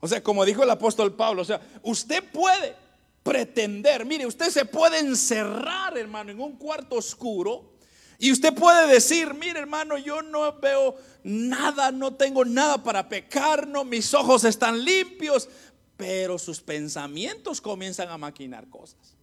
O 0.00 0.06
sea, 0.06 0.22
como 0.22 0.44
dijo 0.44 0.62
el 0.62 0.70
apóstol 0.70 1.14
Pablo, 1.14 1.42
o 1.42 1.44
sea, 1.44 1.60
usted 1.82 2.22
puede 2.30 2.76
pretender, 3.24 4.04
mire, 4.04 4.24
usted 4.24 4.50
se 4.50 4.64
puede 4.64 5.00
encerrar, 5.00 5.98
hermano, 5.98 6.30
en 6.30 6.40
un 6.40 6.52
cuarto 6.52 6.94
oscuro 6.94 7.76
y 8.18 8.32
usted 8.32 8.54
puede 8.54 8.86
decir, 8.86 9.34
mire, 9.34 9.58
hermano, 9.58 9.98
yo 9.98 10.22
no 10.22 10.58
veo 10.60 10.96
nada, 11.22 11.90
no 11.90 12.14
tengo 12.14 12.44
nada 12.44 12.82
para 12.82 13.08
pecar, 13.08 13.66
no, 13.66 13.84
mis 13.84 14.14
ojos 14.14 14.44
están 14.44 14.84
limpios, 14.84 15.48
pero 15.96 16.38
sus 16.38 16.60
pensamientos 16.60 17.60
comienzan 17.60 18.08
a 18.08 18.18
maquinar 18.18 18.68
cosas. 18.68 19.14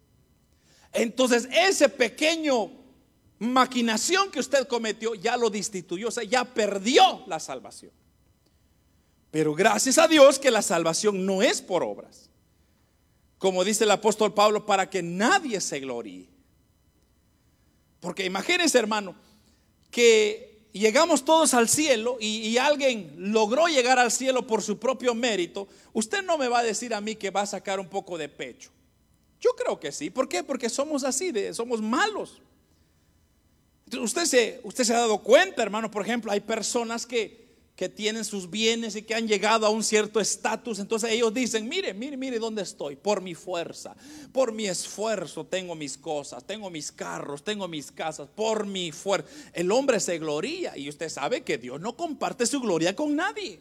Entonces, 0.91 1.47
ese 1.51 1.89
pequeño 1.89 2.71
maquinación 3.39 4.31
que 4.31 4.39
usted 4.39 4.67
cometió 4.67 5.15
ya 5.15 5.37
lo 5.37 5.49
destituyó, 5.49 6.07
o 6.07 6.11
sea, 6.11 6.23
ya 6.23 6.45
perdió 6.45 7.23
la 7.27 7.39
salvación. 7.39 7.91
Pero 9.31 9.53
gracias 9.55 9.97
a 9.97 10.07
Dios 10.07 10.37
que 10.37 10.51
la 10.51 10.61
salvación 10.61 11.25
no 11.25 11.41
es 11.41 11.61
por 11.61 11.83
obras. 11.83 12.29
Como 13.37 13.63
dice 13.63 13.83
el 13.83 13.91
apóstol 13.91 14.33
Pablo, 14.33 14.65
para 14.65 14.89
que 14.89 15.01
nadie 15.01 15.59
se 15.59 15.79
gloríe. 15.79 16.29
Porque 17.99 18.25
imagínense, 18.25 18.77
hermano, 18.77 19.15
que 19.89 20.52
llegamos 20.79 21.23
todos 21.23 21.53
al 21.53 21.69
cielo 21.69 22.17
y, 22.19 22.57
alguien 22.57 23.13
logró 23.17 23.67
llegar 23.67 23.99
al 23.99 24.11
cielo 24.11 24.47
por 24.47 24.61
su 24.61 24.79
propio 24.79 25.13
mérito, 25.13 25.67
usted 25.93 26.23
no 26.23 26.37
me 26.37 26.47
va 26.47 26.59
a 26.59 26.63
decir 26.63 26.93
a 26.93 27.01
mí 27.01 27.15
que 27.15 27.29
va 27.29 27.41
a 27.41 27.45
sacar 27.45 27.79
un 27.79 27.87
poco 27.87 28.17
de 28.17 28.29
pecho. 28.29 28.71
Yo 29.39 29.51
creo 29.55 29.79
que 29.79 29.91
sí. 29.91 30.09
¿Por 30.09 30.27
qué? 30.27 30.43
Porque 30.43 30.69
somos 30.69 31.03
así, 31.03 31.31
de, 31.31 31.53
somos 31.53 31.81
malos. 31.81 32.41
Usted 33.99 34.25
se, 34.25 34.61
usted 34.63 34.83
se 34.83 34.93
ha 34.93 34.99
dado 34.99 35.21
cuenta, 35.21 35.61
hermano, 35.61 35.91
por 35.91 36.01
ejemplo, 36.01 36.31
hay 36.31 36.39
personas 36.39 37.05
que 37.05 37.42
que 37.75 37.89
tienen 37.89 38.23
sus 38.23 38.49
bienes 38.49 38.95
y 38.95 39.01
que 39.01 39.15
han 39.15 39.27
llegado 39.27 39.65
a 39.65 39.69
un 39.69 39.83
cierto 39.83 40.19
estatus, 40.19 40.77
entonces 40.77 41.11
ellos 41.11 41.33
dicen, 41.33 41.67
mire, 41.67 41.93
mire, 41.93 42.15
mire 42.17 42.37
dónde 42.37 42.61
estoy, 42.61 42.95
por 42.95 43.21
mi 43.21 43.33
fuerza, 43.33 43.95
por 44.31 44.51
mi 44.51 44.67
esfuerzo 44.67 45.45
tengo 45.45 45.73
mis 45.73 45.97
cosas, 45.97 46.45
tengo 46.45 46.69
mis 46.69 46.91
carros, 46.91 47.43
tengo 47.43 47.67
mis 47.67 47.91
casas, 47.91 48.29
por 48.35 48.67
mi 48.67 48.91
fuerza. 48.91 49.27
El 49.53 49.71
hombre 49.71 49.99
se 49.99 50.19
gloria 50.19 50.77
y 50.77 50.87
usted 50.87 51.09
sabe 51.09 51.41
que 51.41 51.57
Dios 51.57 51.81
no 51.81 51.97
comparte 51.97 52.45
su 52.45 52.61
gloria 52.61 52.95
con 52.95 53.15
nadie. 53.15 53.59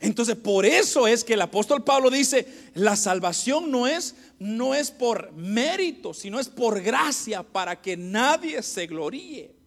Entonces, 0.00 0.34
por 0.34 0.66
eso 0.66 1.06
es 1.06 1.22
que 1.22 1.34
el 1.34 1.42
apóstol 1.42 1.84
Pablo 1.84 2.10
dice, 2.10 2.44
la 2.74 2.96
salvación 2.96 3.70
no 3.70 3.86
es 3.86 4.16
no 4.40 4.74
es 4.74 4.90
por 4.90 5.30
mérito, 5.34 6.12
sino 6.12 6.40
es 6.40 6.48
por 6.48 6.82
gracia 6.82 7.44
para 7.44 7.80
que 7.80 7.96
nadie 7.96 8.60
se 8.62 8.88
gloríe. 8.88 9.61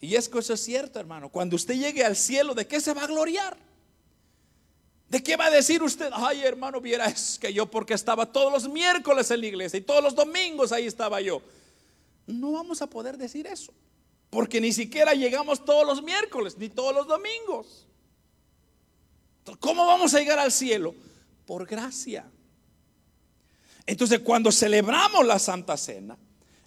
Y 0.00 0.16
es 0.16 0.28
que 0.28 0.38
eso 0.38 0.54
es 0.54 0.60
cierto, 0.60 1.00
hermano. 1.00 1.28
Cuando 1.28 1.56
usted 1.56 1.74
llegue 1.74 2.04
al 2.04 2.16
cielo, 2.16 2.54
¿de 2.54 2.66
qué 2.66 2.80
se 2.80 2.92
va 2.92 3.04
a 3.04 3.06
gloriar? 3.06 3.56
¿De 5.08 5.22
qué 5.22 5.36
va 5.36 5.46
a 5.46 5.50
decir 5.50 5.82
usted? 5.82 6.10
Ay, 6.12 6.42
hermano, 6.42 6.80
viera, 6.80 7.06
es 7.06 7.38
que 7.38 7.52
yo 7.52 7.70
porque 7.70 7.94
estaba 7.94 8.26
todos 8.26 8.52
los 8.52 8.68
miércoles 8.68 9.30
en 9.30 9.40
la 9.40 9.46
iglesia 9.46 9.78
y 9.78 9.82
todos 9.82 10.02
los 10.02 10.14
domingos 10.14 10.72
ahí 10.72 10.86
estaba 10.86 11.20
yo. 11.20 11.40
No 12.26 12.52
vamos 12.52 12.82
a 12.82 12.88
poder 12.88 13.16
decir 13.16 13.46
eso. 13.46 13.72
Porque 14.30 14.60
ni 14.60 14.72
siquiera 14.72 15.14
llegamos 15.14 15.64
todos 15.64 15.86
los 15.86 16.02
miércoles, 16.02 16.58
ni 16.58 16.68
todos 16.68 16.94
los 16.94 17.06
domingos. 17.06 17.86
¿Cómo 19.60 19.86
vamos 19.86 20.14
a 20.14 20.18
llegar 20.18 20.38
al 20.38 20.50
cielo? 20.50 20.94
Por 21.46 21.66
gracia. 21.66 22.28
Entonces, 23.86 24.20
cuando 24.20 24.50
celebramos 24.50 25.24
la 25.26 25.38
Santa 25.38 25.76
Cena, 25.76 26.16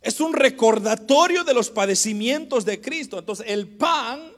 es 0.01 0.19
un 0.19 0.33
recordatorio 0.33 1.43
de 1.43 1.53
los 1.53 1.69
padecimientos 1.69 2.65
de 2.65 2.79
Cristo. 2.79 3.19
Entonces, 3.19 3.45
el 3.49 3.67
pan 3.67 4.31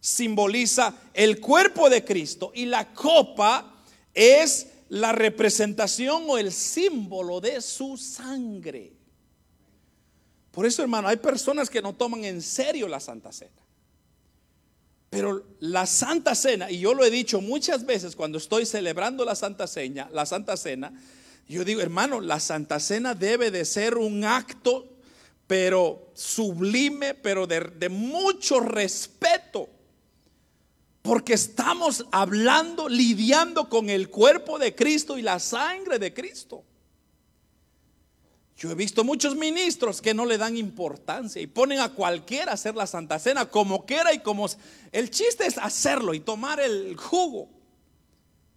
simboliza 0.00 0.94
el 1.14 1.40
cuerpo 1.40 1.88
de 1.88 2.04
Cristo 2.04 2.50
y 2.54 2.66
la 2.66 2.92
copa 2.92 3.82
es 4.14 4.66
la 4.88 5.12
representación 5.12 6.24
o 6.28 6.38
el 6.38 6.52
símbolo 6.52 7.40
de 7.40 7.60
su 7.60 7.96
sangre. 7.96 8.92
Por 10.50 10.66
eso, 10.66 10.82
hermano, 10.82 11.08
hay 11.08 11.16
personas 11.16 11.70
que 11.70 11.80
no 11.80 11.94
toman 11.94 12.24
en 12.24 12.42
serio 12.42 12.86
la 12.88 13.00
Santa 13.00 13.32
Cena. 13.32 13.62
Pero 15.08 15.44
la 15.60 15.86
Santa 15.86 16.34
Cena, 16.34 16.70
y 16.70 16.80
yo 16.80 16.94
lo 16.94 17.04
he 17.04 17.10
dicho 17.10 17.40
muchas 17.40 17.86
veces 17.86 18.16
cuando 18.16 18.38
estoy 18.38 18.66
celebrando 18.66 19.24
la 19.24 19.34
Santa 19.34 19.66
Cena, 19.66 20.10
la 20.12 20.26
Santa 20.26 20.56
Cena, 20.56 20.92
yo 21.48 21.64
digo, 21.64 21.80
hermano, 21.80 22.20
la 22.20 22.40
Santa 22.40 22.80
Cena 22.80 23.14
debe 23.14 23.50
de 23.50 23.64
ser 23.64 23.96
un 23.96 24.24
acto, 24.24 24.91
pero 25.46 26.10
sublime, 26.14 27.14
pero 27.14 27.46
de, 27.46 27.88
mucho 27.88 28.60
respeto. 28.60 29.68
Porque 31.02 31.34
estamos 31.34 32.06
hablando, 32.12 32.88
lidiando 32.88 33.68
con 33.68 33.90
el 33.90 34.08
cuerpo 34.08 34.58
de 34.58 34.74
Cristo 34.74 35.18
y 35.18 35.22
la 35.22 35.40
sangre 35.40 35.98
de 35.98 36.14
Cristo. 36.14 36.64
Yo 38.56 38.70
he 38.70 38.74
visto 38.76 39.02
muchos 39.02 39.34
ministros 39.34 40.00
que 40.00 40.14
no 40.14 40.24
le 40.24 40.38
dan 40.38 40.56
importancia 40.56 41.42
y 41.42 41.48
ponen 41.48 41.80
a 41.80 41.88
cualquiera 41.88 42.52
a 42.52 42.54
hacer 42.54 42.76
la 42.76 42.86
Santa 42.86 43.18
Cena 43.18 43.46
como 43.46 43.84
quiera 43.84 44.14
y 44.14 44.20
como... 44.20 44.46
El 44.92 45.10
chiste 45.10 45.46
es 45.46 45.58
hacerlo 45.58 46.14
y 46.14 46.20
tomar 46.20 46.60
el 46.60 46.96
jugo. 46.96 47.48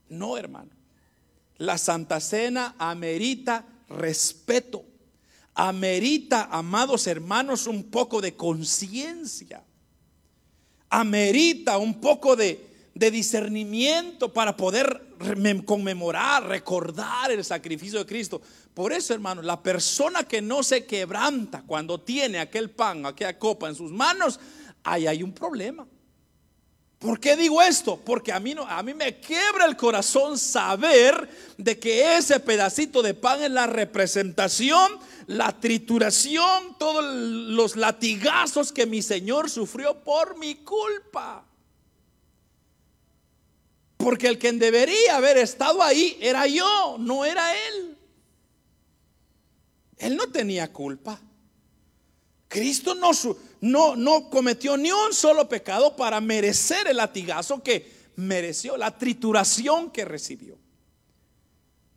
No, 0.10 0.38
hermano. 0.38 0.69
La 1.58 1.80
Santa 1.80 2.19
Cena 2.19 2.76
amerita 2.78 3.65
respeto. 3.89 4.86
Amerita, 5.56 6.50
amados 6.52 7.08
hermanos, 7.08 7.65
un 7.65 7.86
poco 7.86 8.20
de 8.20 8.36
conciencia. 8.36 9.63
Amerita 10.89 11.78
un 11.78 12.02
poco 12.02 12.36
de, 12.36 12.74
discernimiento 12.94 14.32
para 14.32 14.56
poder 14.56 15.02
conmemorar, 15.65 16.46
recordar 16.48 17.32
el 17.32 17.44
sacrificio 17.44 18.00
de 18.00 18.06
Cristo. 18.06 18.41
Por 18.74 18.91
eso, 18.91 19.13
hermano, 19.13 19.41
la 19.41 19.62
persona 19.62 20.24
que 20.24 20.41
no 20.41 20.62
se 20.62 20.86
quebranta 20.86 21.63
cuando 21.65 22.02
tiene 22.02 22.39
aquel 22.39 22.70
pan, 22.70 23.06
aquella 23.06 23.38
copa 23.39 23.70
en 23.70 23.76
sus 23.76 23.91
manos, 23.91 24.39
ahí 24.84 25.08
hay 25.08 25.24
un 25.24 25.34
problema. 25.34 25.88
¿Por 27.00 27.20
qué 27.20 27.36
digo 27.36 27.62
esto? 27.62 28.00
Porque 28.04 28.32
a 28.32 28.39
mí, 28.39 28.56
no, 28.56 28.63
a 28.68 28.82
mí 28.82 28.94
me 28.94 29.20
quiebra 29.20 29.65
el 29.65 29.76
corazón 29.76 30.38
saber 30.38 31.30
de 31.58 31.78
que 31.78 32.18
ese 32.18 32.39
pedacito 32.39 33.02
de 33.02 33.13
pan 33.13 33.44
es 33.44 33.52
la 33.52 33.68
representación, 33.68 34.94
la 35.28 35.60
trituración, 35.60 36.76
todos 36.78 37.04
los 37.04 37.76
latigazos 37.76 38.72
que 38.72 38.86
mi 38.86 39.02
Señor 39.02 39.50
sufrió 39.50 40.04
por 40.04 40.38
mi 40.38 40.56
culpa. 40.56 41.46
Porque 43.98 44.28
el 44.28 44.38
que 44.38 44.52
debería 44.52 45.18
haber 45.18 45.38
estado 45.38 45.82
ahí 45.82 46.18
era 46.22 46.46
yo, 46.48 46.98
no 47.00 47.26
era 47.26 47.54
él. 47.68 47.98
Él 49.98 50.16
no 50.16 50.28
tenía 50.32 50.72
culpa. 50.72 51.20
Cristo 52.48 52.94
no, 52.94 53.12
no, 53.62 53.96
no 53.96 54.30
cometió 54.30 54.78
ni 54.78 54.92
un 54.92 55.14
solo 55.14 55.50
pecado 55.50 55.96
para 55.96 56.22
merecer 56.22 56.88
el 56.88 56.98
latigazo 56.98 57.64
que 57.64 58.12
mereció, 58.16 58.78
la 58.78 58.96
trituración 58.96 59.90
que 59.90 60.06
recibió. 60.06 60.58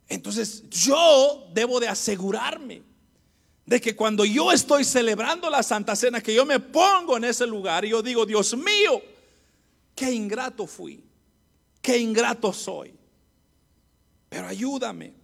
Entonces 0.09 0.69
yo 0.71 1.49
debo 1.53 1.79
de 1.79 1.89
asegurarme 1.89 2.88
de 3.69 3.81
que 3.81 3.95
cuando 3.95 4.25
yo 4.25 4.51
estoy 4.51 4.83
celebrando 4.85 5.51
la 5.51 5.63
Santa 5.63 5.95
Cena, 5.95 6.23
que 6.23 6.35
yo 6.35 6.47
me 6.47 6.59
pongo 6.59 7.17
en 7.17 7.25
ese 7.25 7.47
lugar 7.47 7.85
y 7.85 7.91
yo 7.91 8.03
digo, 8.03 8.25
Dios 8.25 8.57
mío, 8.57 9.03
qué 9.95 10.11
ingrato 10.13 10.67
fui 10.67 11.09
qué 11.89 11.97
ingrato 11.97 12.53
soy. 12.53 12.95
Pero 14.29 14.47
ayúdame. 14.47 15.15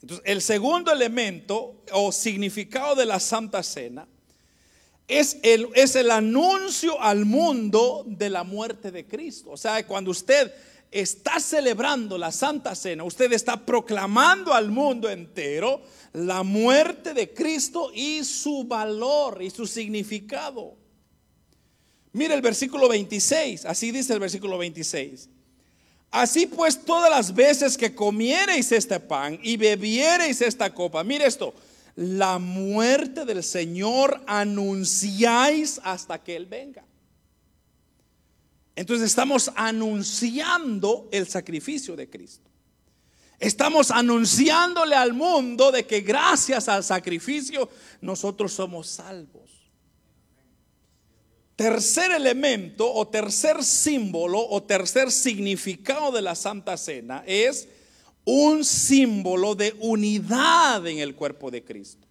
Entonces, 0.00 0.24
el 0.24 0.40
segundo 0.42 0.92
elemento 0.92 1.82
o 1.92 2.12
significado 2.12 2.94
de 2.94 3.04
la 3.04 3.18
Santa 3.18 3.64
Cena 3.64 4.06
es 5.08 5.38
el, 5.42 5.68
es 5.74 5.96
el 5.96 6.12
anuncio 6.12 7.00
al 7.00 7.24
mundo 7.24 8.04
de 8.06 8.30
la 8.30 8.44
muerte 8.44 8.92
de 8.92 9.08
Cristo. 9.08 9.50
O 9.50 9.56
sea, 9.56 9.84
cuando 9.84 10.12
usted 10.12 10.54
está 10.90 11.38
celebrando 11.38 12.18
la 12.18 12.32
Santa 12.32 12.74
Cena, 12.74 13.04
usted 13.04 13.32
está 13.32 13.64
proclamando 13.64 14.52
al 14.52 14.70
mundo 14.70 15.08
entero 15.08 15.80
la 16.12 16.42
muerte 16.42 17.14
de 17.14 17.32
Cristo 17.32 17.90
y 17.94 18.24
su 18.24 18.64
valor 18.64 19.40
y 19.42 19.50
su 19.50 19.66
significado. 19.66 20.76
Mire 22.12 22.34
el 22.34 22.42
versículo 22.42 22.88
26, 22.88 23.66
así 23.66 23.92
dice 23.92 24.12
el 24.12 24.20
versículo 24.20 24.58
26. 24.58 25.28
Así 26.10 26.46
pues, 26.46 26.84
todas 26.84 27.08
las 27.08 27.34
veces 27.34 27.76
que 27.76 27.94
comiereis 27.94 28.72
este 28.72 28.98
pan 28.98 29.38
y 29.42 29.56
bebiereis 29.56 30.40
esta 30.40 30.74
copa, 30.74 31.04
mire 31.04 31.26
esto, 31.26 31.54
la 31.94 32.38
muerte 32.40 33.24
del 33.24 33.44
Señor 33.44 34.20
anunciáis 34.26 35.80
hasta 35.84 36.18
que 36.18 36.34
Él 36.34 36.46
venga. 36.46 36.84
Entonces 38.80 39.10
estamos 39.10 39.50
anunciando 39.56 41.06
el 41.12 41.28
sacrificio 41.28 41.94
de 41.94 42.08
Cristo. 42.08 42.48
Estamos 43.38 43.90
anunciándole 43.90 44.96
al 44.96 45.12
mundo 45.12 45.70
de 45.70 45.84
que 45.84 46.00
gracias 46.00 46.66
al 46.66 46.82
sacrificio 46.82 47.68
nosotros 48.00 48.54
somos 48.54 48.86
salvos. 48.86 49.50
Tercer 51.56 52.12
elemento 52.12 52.90
o 52.90 53.06
tercer 53.06 53.62
símbolo 53.62 54.40
o 54.48 54.62
tercer 54.62 55.12
significado 55.12 56.10
de 56.10 56.22
la 56.22 56.34
Santa 56.34 56.78
Cena 56.78 57.22
es 57.26 57.68
un 58.24 58.64
símbolo 58.64 59.54
de 59.54 59.76
unidad 59.80 60.86
en 60.86 61.00
el 61.00 61.14
cuerpo 61.14 61.50
de 61.50 61.62
Cristo. 61.62 62.06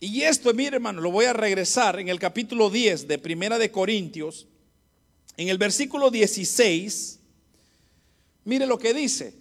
Y 0.00 0.22
esto, 0.22 0.54
mire 0.54 0.76
hermano, 0.76 1.02
lo 1.02 1.10
voy 1.10 1.26
a 1.26 1.34
regresar 1.34 2.00
en 2.00 2.08
el 2.08 2.18
capítulo 2.18 2.70
10 2.70 3.06
de 3.08 3.18
Primera 3.18 3.58
de 3.58 3.70
Corintios, 3.70 4.48
en 5.36 5.48
el 5.48 5.58
versículo 5.58 6.10
16. 6.10 7.18
Mire 8.44 8.66
lo 8.66 8.78
que 8.78 8.94
dice. 8.94 9.34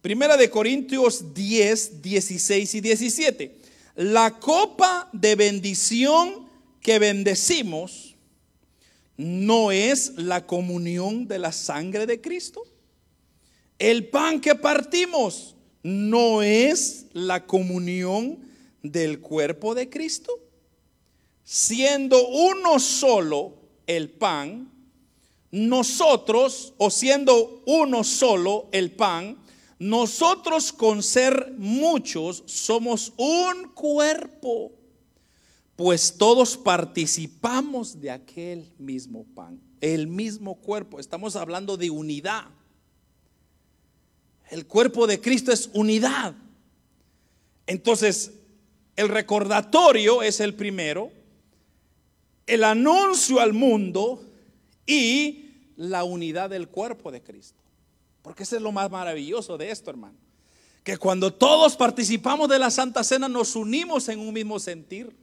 Primera 0.00 0.36
de 0.36 0.50
Corintios 0.50 1.32
10, 1.32 2.02
16 2.02 2.74
y 2.74 2.80
17. 2.80 3.56
La 3.94 4.38
copa 4.40 5.08
de 5.12 5.36
bendición 5.36 6.48
que 6.80 6.98
bendecimos 6.98 8.16
no 9.16 9.70
es 9.70 10.14
la 10.16 10.46
comunión 10.46 11.28
de 11.28 11.38
la 11.38 11.52
sangre 11.52 12.06
de 12.06 12.20
Cristo. 12.20 12.64
El 13.78 14.08
pan 14.08 14.40
que 14.40 14.54
partimos 14.54 15.54
no 15.82 16.42
es 16.42 17.06
la 17.12 17.46
comunión 17.46 18.40
del 18.82 19.20
cuerpo 19.20 19.74
de 19.74 19.88
Cristo. 19.88 20.32
Siendo 21.44 22.26
uno 22.28 22.80
solo 22.80 23.54
el 23.86 24.10
pan, 24.10 24.71
nosotros, 25.52 26.74
o 26.78 26.90
siendo 26.90 27.62
uno 27.66 28.02
solo 28.02 28.68
el 28.72 28.90
pan, 28.90 29.38
nosotros 29.78 30.72
con 30.72 31.02
ser 31.02 31.54
muchos 31.56 32.42
somos 32.46 33.12
un 33.16 33.68
cuerpo 33.74 34.72
pues 35.76 36.16
todos 36.16 36.56
participamos 36.56 38.00
de 38.00 38.10
aquel 38.10 38.70
mismo 38.78 39.24
pan, 39.34 39.60
el 39.80 40.06
mismo 40.06 40.54
cuerpo. 40.54 41.00
Estamos 41.00 41.34
hablando 41.34 41.76
de 41.76 41.90
unidad. 41.90 42.44
El 44.50 44.66
cuerpo 44.66 45.06
de 45.06 45.20
Cristo 45.20 45.50
es 45.50 45.70
unidad. 45.72 46.34
Entonces, 47.66 48.32
el 48.96 49.08
recordatorio 49.08 50.22
es 50.22 50.40
el 50.40 50.54
primero, 50.54 51.10
el 52.46 52.64
anuncio 52.64 53.40
al 53.40 53.52
mundo 53.52 54.22
y 54.86 55.50
la 55.76 56.04
unidad 56.04 56.50
del 56.50 56.68
cuerpo 56.68 57.10
de 57.10 57.22
Cristo. 57.22 57.60
Porque 58.22 58.44
eso 58.44 58.56
es 58.56 58.62
lo 58.62 58.72
más 58.72 58.90
maravilloso 58.90 59.58
de 59.58 59.70
esto, 59.70 59.90
hermano. 59.90 60.16
Que 60.84 60.96
cuando 60.96 61.32
todos 61.32 61.76
participamos 61.76 62.48
de 62.48 62.58
la 62.58 62.70
Santa 62.70 63.04
Cena 63.04 63.28
nos 63.28 63.56
unimos 63.56 64.08
en 64.08 64.20
un 64.20 64.32
mismo 64.32 64.58
sentir 64.58 65.14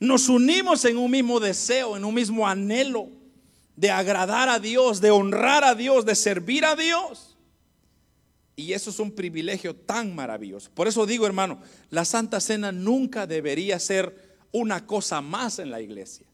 nos 0.00 0.28
unimos 0.28 0.84
en 0.84 0.96
un 0.96 1.10
mismo 1.10 1.40
deseo, 1.40 1.96
en 1.96 2.04
un 2.04 2.14
mismo 2.14 2.46
anhelo 2.46 3.08
de 3.74 3.90
agradar 3.90 4.48
a 4.48 4.58
Dios, 4.58 5.00
de 5.00 5.10
honrar 5.10 5.64
a 5.64 5.74
Dios, 5.74 6.04
de 6.04 6.14
servir 6.14 6.64
a 6.64 6.76
Dios. 6.76 7.36
Y 8.54 8.72
eso 8.72 8.90
es 8.90 8.98
un 8.98 9.12
privilegio 9.12 9.74
tan 9.74 10.14
maravilloso. 10.14 10.70
Por 10.74 10.88
eso 10.88 11.06
digo, 11.06 11.26
hermano, 11.26 11.60
la 11.90 12.04
Santa 12.04 12.40
Cena 12.40 12.72
nunca 12.72 13.26
debería 13.26 13.78
ser 13.78 14.36
una 14.52 14.86
cosa 14.86 15.20
más 15.20 15.58
en 15.58 15.70
la 15.70 15.80
iglesia. 15.80 16.26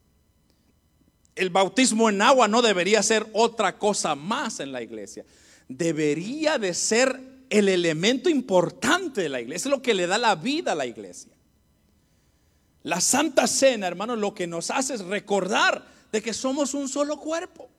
El 1.34 1.50
bautismo 1.50 2.08
en 2.08 2.22
agua 2.22 2.48
no 2.48 2.62
debería 2.62 3.02
ser 3.02 3.26
otra 3.32 3.78
cosa 3.78 4.14
más 4.14 4.60
en 4.60 4.72
la 4.72 4.82
iglesia. 4.82 5.24
Debería 5.68 6.58
de 6.58 6.74
ser 6.74 7.20
el 7.50 7.68
elemento 7.68 8.28
importante 8.28 9.22
de 9.22 9.28
la 9.28 9.40
iglesia, 9.40 9.68
es 9.68 9.70
lo 9.70 9.82
que 9.82 9.94
le 9.94 10.06
da 10.06 10.18
la 10.18 10.34
vida 10.34 10.72
a 10.72 10.74
la 10.76 10.86
iglesia. 10.86 11.32
La 12.82 13.00
Santa 13.00 13.46
Cena, 13.46 13.86
hermanos, 13.86 14.18
lo 14.18 14.34
que 14.34 14.46
nos 14.46 14.70
hace 14.70 14.94
es 14.94 15.00
recordar 15.00 15.86
de 16.12 16.22
que 16.22 16.34
somos 16.34 16.74
un 16.74 16.88
solo 16.88 17.18
cuerpo. 17.18 17.70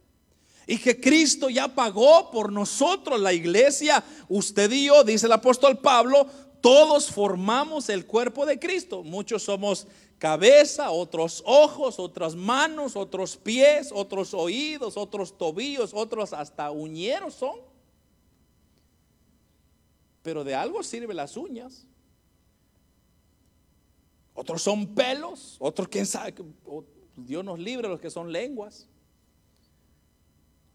Y 0.67 0.79
que 0.79 0.99
Cristo 0.99 1.49
ya 1.49 1.67
pagó 1.67 2.31
por 2.31 2.51
nosotros, 2.51 3.19
la 3.19 3.31
iglesia, 3.31 4.03
usted 4.27 4.71
y 4.71 4.85
yo, 4.85 5.03
dice 5.03 5.27
el 5.27 5.31
apóstol 5.31 5.77
Pablo, 5.77 6.27
todos 6.59 7.11
formamos 7.11 7.89
el 7.89 8.07
cuerpo 8.07 8.47
de 8.47 8.57
Cristo. 8.57 9.03
Muchos 9.03 9.43
somos 9.43 9.85
cabeza, 10.17 10.91
otros 10.91 11.43
ojos, 11.45 11.99
otras 11.99 12.35
manos, 12.35 12.95
otros 12.95 13.37
pies, 13.37 13.91
otros 13.93 14.33
oídos, 14.33 14.97
otros 14.97 15.37
tobillos, 15.37 15.93
otros 15.93 16.33
hasta 16.33 16.71
uñeros 16.71 17.33
son. 17.33 17.59
Pero 20.21 20.43
de 20.43 20.55
algo 20.55 20.81
sirven 20.83 21.17
las 21.17 21.37
uñas. 21.37 21.85
Otros 24.33 24.61
son 24.61 24.87
pelos, 24.93 25.55
otros 25.59 25.87
quién 25.87 26.05
sabe, 26.05 26.33
Dios 27.15 27.43
nos 27.45 27.57
libre 27.57 27.87
los 27.87 28.01
que 28.01 28.09
son 28.09 28.31
lenguas. 28.31 28.87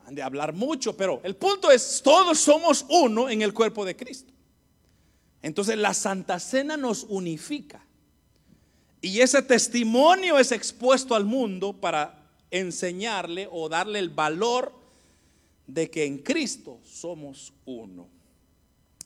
Han 0.07 0.15
de 0.15 0.23
hablar 0.23 0.55
mucho, 0.55 0.97
pero 0.97 1.21
el 1.23 1.37
punto 1.37 1.71
es, 1.71 2.01
todos 2.03 2.39
somos 2.39 2.87
uno 2.89 3.29
en 3.29 3.43
el 3.43 3.53
cuerpo 3.53 3.85
de 3.85 3.97
Cristo. 3.97 4.33
Entonces 5.43 5.77
la 5.77 5.93
Santa 5.93 6.39
Cena 6.39 6.77
nos 6.77 7.05
unifica. 7.05 7.85
Y 9.01 9.21
ese 9.21 9.43
testimonio 9.43 10.39
es 10.39 10.53
expuesto 10.53 11.15
al 11.15 11.25
mundo 11.25 11.73
para 11.73 12.29
enseñarle 12.51 13.49
o 13.51 13.69
darle 13.69 13.99
el 13.99 14.11
valor 14.11 14.73
de 15.67 15.91
que 15.91 16.05
en 16.05 16.19
Cristo 16.19 16.79
somos 16.85 17.53
uno. 17.65 18.09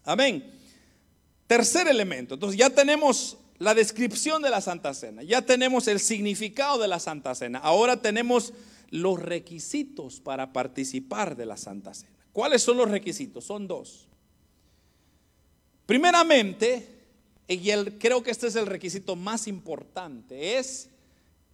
Amén. 0.04 0.52
Tercer 1.46 1.87
elemento. 1.88 2.35
Entonces 2.35 2.59
ya 2.59 2.70
tenemos 2.70 3.37
la 3.59 3.74
descripción 3.74 4.42
de 4.42 4.50
la 4.50 4.61
Santa 4.61 4.94
Cena, 4.94 5.22
ya 5.22 5.42
tenemos 5.42 5.87
el 5.88 6.00
significado 6.00 6.78
de 6.78 6.88
la 6.88 6.98
Santa 6.98 7.35
Cena, 7.35 7.61
ahora 7.61 8.02
tenemos 8.02 8.52
los 8.90 9.20
requisitos 9.20 10.20
para 10.20 10.52
participar 10.52 11.37
de 11.37 11.46
la 11.46 11.57
Santa 11.57 11.94
Cena. 11.94 12.12
¿Cuáles 12.33 12.62
son 12.62 12.76
los 12.76 12.90
requisitos? 12.90 13.44
Son 13.44 13.68
dos. 13.68 14.09
Primeramente, 15.87 16.93
y 17.46 17.59
creo 17.98 18.22
que 18.22 18.30
este 18.30 18.46
es 18.46 18.57
el 18.57 18.66
requisito 18.66 19.16
más 19.16 19.46
importante, 19.48 20.59
es 20.59 20.88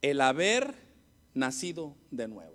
el 0.02 0.20
haber 0.20 0.74
nacido 1.34 1.94
de 2.10 2.28
nuevo. 2.28 2.54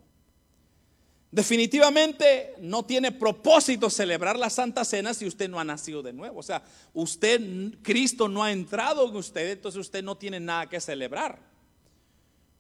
Definitivamente 1.32 2.54
no 2.62 2.86
tiene 2.86 3.12
propósito 3.12 3.90
celebrar 3.90 4.40
la 4.40 4.50
Santa 4.50 4.86
Cena 4.86 5.14
si 5.14 5.26
usted 5.26 5.50
no 5.50 5.60
ha 5.60 5.66
nacido 5.66 6.02
de 6.02 6.14
nuevo. 6.14 6.40
O 6.40 6.44
sea, 6.44 6.64
usted, 6.94 7.42
Cristo 7.82 8.30
no 8.30 8.42
ha 8.42 8.54
entrado 8.54 9.10
en 9.10 9.16
usted, 9.18 9.52
entonces 9.52 9.82
usted 9.82 10.02
no 10.02 10.16
tiene 10.16 10.40
nada 10.40 10.70
que 10.70 10.80
celebrar. 10.80 11.38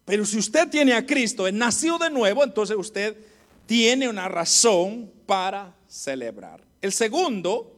Pero 0.03 0.25
si 0.25 0.37
usted 0.37 0.67
tiene 0.69 0.93
a 0.93 1.05
Cristo, 1.05 1.47
es 1.47 1.53
nacido 1.53 1.97
de 1.97 2.09
nuevo, 2.09 2.43
entonces 2.43 2.75
usted 2.77 3.15
tiene 3.65 4.09
una 4.09 4.27
razón 4.27 5.09
para 5.25 5.73
celebrar. 5.87 6.61
El 6.81 6.91
segundo 6.91 7.74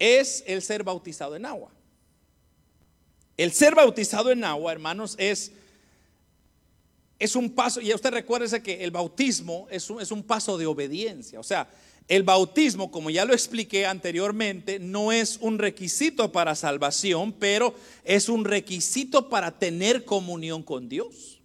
es 0.00 0.42
el 0.46 0.62
ser 0.62 0.82
bautizado 0.82 1.36
en 1.36 1.46
agua. 1.46 1.70
El 3.36 3.52
ser 3.52 3.74
bautizado 3.74 4.32
en 4.32 4.42
agua, 4.42 4.72
hermanos, 4.72 5.14
es, 5.18 5.52
es 7.18 7.36
un 7.36 7.50
paso, 7.50 7.80
y 7.80 7.94
usted 7.94 8.10
recuérdese 8.10 8.62
que 8.62 8.82
el 8.82 8.90
bautismo 8.90 9.68
es 9.70 9.88
un, 9.88 10.00
es 10.00 10.10
un 10.10 10.24
paso 10.24 10.58
de 10.58 10.66
obediencia. 10.66 11.38
O 11.38 11.44
sea, 11.44 11.70
el 12.08 12.22
bautismo, 12.22 12.90
como 12.90 13.08
ya 13.08 13.24
lo 13.24 13.32
expliqué 13.32 13.86
anteriormente, 13.86 14.78
no 14.78 15.12
es 15.12 15.38
un 15.40 15.58
requisito 15.58 16.32
para 16.32 16.56
salvación, 16.56 17.32
pero 17.32 17.74
es 18.04 18.28
un 18.28 18.44
requisito 18.44 19.28
para 19.28 19.58
tener 19.58 20.04
comunión 20.04 20.62
con 20.62 20.88
Dios. 20.88 21.40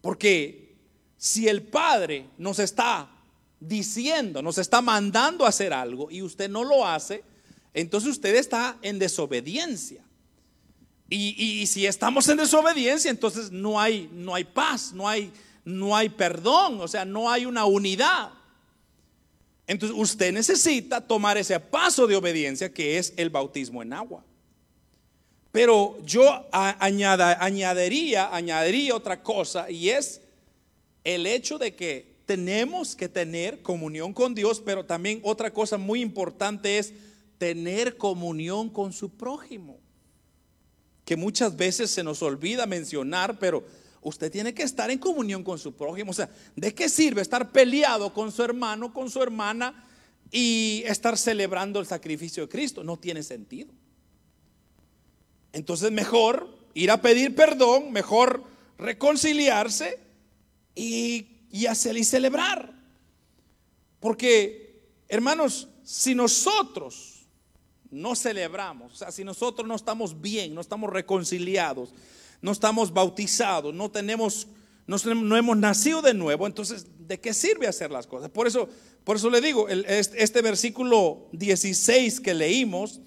Porque 0.00 0.76
si 1.16 1.48
el 1.48 1.62
Padre 1.62 2.26
nos 2.36 2.58
está 2.58 3.17
diciendo, 3.60 4.42
nos 4.42 4.58
está 4.58 4.80
mandando 4.80 5.44
a 5.44 5.48
hacer 5.48 5.72
algo 5.72 6.10
y 6.10 6.22
usted 6.22 6.48
no 6.48 6.64
lo 6.64 6.86
hace, 6.86 7.22
entonces 7.74 8.10
usted 8.10 8.34
está 8.36 8.76
en 8.82 8.98
desobediencia. 8.98 10.02
Y, 11.10 11.66
si 11.66 11.86
estamos 11.86 12.28
en 12.28 12.36
desobediencia, 12.36 13.10
entonces 13.10 13.50
no 13.50 13.80
hay, 13.80 14.10
no 14.12 14.34
hay 14.34 14.44
paz, 14.44 14.92
no 14.92 15.08
hay, 15.08 15.32
no 15.64 15.96
hay 15.96 16.10
perdón, 16.10 16.80
o 16.82 16.88
sea, 16.88 17.06
no 17.06 17.30
hay 17.30 17.46
una 17.46 17.64
unidad. 17.64 18.30
Entonces 19.66 19.96
usted 19.98 20.32
necesita 20.32 21.00
tomar 21.00 21.38
ese 21.38 21.58
paso 21.60 22.06
de 22.06 22.16
obediencia 22.16 22.72
que 22.72 22.98
es 22.98 23.14
el 23.16 23.30
bautismo 23.30 23.82
en 23.82 23.94
agua. 23.94 24.22
Pero 25.50 25.98
yo 26.04 26.46
añadiría, 26.52 28.34
añadiría 28.34 28.94
otra 28.94 29.22
cosa 29.22 29.70
y 29.70 29.88
es 29.88 30.20
el 31.04 31.26
hecho 31.26 31.58
de 31.58 31.74
que 31.74 32.07
tenemos 32.28 32.94
que 32.94 33.08
tener 33.08 33.62
comunión 33.62 34.12
con 34.12 34.34
Dios, 34.34 34.60
pero 34.60 34.84
también 34.84 35.18
otra 35.22 35.50
cosa 35.50 35.78
muy 35.78 36.02
importante 36.02 36.76
es 36.76 36.92
tener 37.38 37.96
comunión 37.96 38.68
con 38.68 38.92
su 38.92 39.16
prójimo, 39.16 39.78
que 41.06 41.16
muchas 41.16 41.56
veces 41.56 41.90
se 41.90 42.04
nos 42.04 42.20
olvida 42.20 42.66
mencionar, 42.66 43.38
pero 43.38 43.64
usted 44.02 44.30
tiene 44.30 44.52
que 44.52 44.62
estar 44.62 44.90
en 44.90 44.98
comunión 44.98 45.42
con 45.42 45.58
su 45.58 45.74
prójimo. 45.74 46.10
O 46.10 46.14
sea, 46.14 46.28
¿de 46.54 46.74
qué 46.74 46.90
sirve 46.90 47.22
estar 47.22 47.50
peleado 47.50 48.12
con 48.12 48.30
su 48.30 48.42
hermano, 48.42 48.92
con 48.92 49.08
su 49.08 49.22
hermana 49.22 49.88
y 50.30 50.82
estar 50.84 51.16
celebrando 51.16 51.80
el 51.80 51.86
sacrificio 51.86 52.42
de 52.42 52.50
Cristo? 52.50 52.84
No 52.84 52.98
tiene 52.98 53.22
sentido. 53.22 53.72
Entonces 55.54 55.90
mejor 55.90 56.58
ir 56.74 56.90
a 56.90 57.00
pedir 57.00 57.34
perdón, 57.34 57.90
mejor 57.90 58.44
reconciliarse 58.76 59.98
y, 60.74 61.37
y 61.50 61.66
hacer 61.66 61.96
y 61.96 62.04
celebrar. 62.04 62.72
Porque, 64.00 64.80
hermanos, 65.08 65.68
si 65.82 66.14
nosotros 66.14 67.26
no 67.90 68.14
celebramos, 68.14 68.92
o 68.92 68.96
sea, 68.96 69.10
si 69.10 69.24
nosotros 69.24 69.66
no 69.66 69.74
estamos 69.74 70.20
bien, 70.20 70.54
no 70.54 70.60
estamos 70.60 70.90
reconciliados, 70.90 71.94
no 72.42 72.52
estamos 72.52 72.92
bautizados, 72.92 73.74
no 73.74 73.90
tenemos, 73.90 74.46
no, 74.86 75.36
hemos 75.36 75.56
nacido 75.56 76.02
de 76.02 76.14
nuevo, 76.14 76.46
entonces, 76.46 76.86
¿de 76.98 77.18
qué 77.18 77.32
sirve 77.32 77.66
hacer 77.66 77.90
las 77.90 78.06
cosas? 78.06 78.30
Por 78.30 78.46
eso, 78.46 78.68
por 79.04 79.16
eso 79.16 79.30
le 79.30 79.40
digo, 79.40 79.68
este 79.68 80.42
versículo 80.42 81.28
16 81.32 82.20
que 82.20 82.34
leímos, 82.34 83.00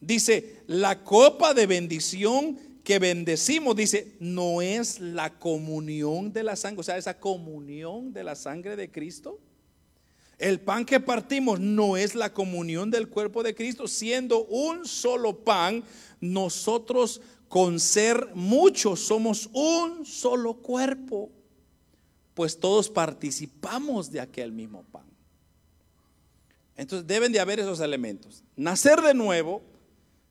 dice, 0.00 0.62
la 0.66 1.02
copa 1.02 1.54
de 1.54 1.66
bendición 1.66 2.58
que 2.88 2.98
bendecimos, 2.98 3.76
dice, 3.76 4.16
no 4.18 4.62
es 4.62 4.98
la 4.98 5.38
comunión 5.38 6.32
de 6.32 6.42
la 6.42 6.56
sangre, 6.56 6.80
o 6.80 6.82
sea, 6.82 6.96
esa 6.96 7.20
comunión 7.20 8.14
de 8.14 8.24
la 8.24 8.34
sangre 8.34 8.76
de 8.76 8.90
Cristo. 8.90 9.38
El 10.38 10.58
pan 10.58 10.86
que 10.86 10.98
partimos 10.98 11.60
no 11.60 11.98
es 11.98 12.14
la 12.14 12.32
comunión 12.32 12.90
del 12.90 13.10
cuerpo 13.10 13.42
de 13.42 13.54
Cristo, 13.54 13.88
siendo 13.88 14.46
un 14.46 14.86
solo 14.86 15.44
pan, 15.44 15.84
nosotros 16.22 17.20
con 17.46 17.78
ser 17.78 18.30
muchos 18.32 19.00
somos 19.00 19.50
un 19.52 20.06
solo 20.06 20.54
cuerpo, 20.54 21.30
pues 22.32 22.58
todos 22.58 22.88
participamos 22.88 24.10
de 24.10 24.20
aquel 24.20 24.50
mismo 24.50 24.82
pan. 24.84 25.04
Entonces 26.74 27.06
deben 27.06 27.32
de 27.32 27.40
haber 27.40 27.60
esos 27.60 27.80
elementos. 27.80 28.42
Nacer 28.56 29.02
de 29.02 29.12
nuevo, 29.12 29.60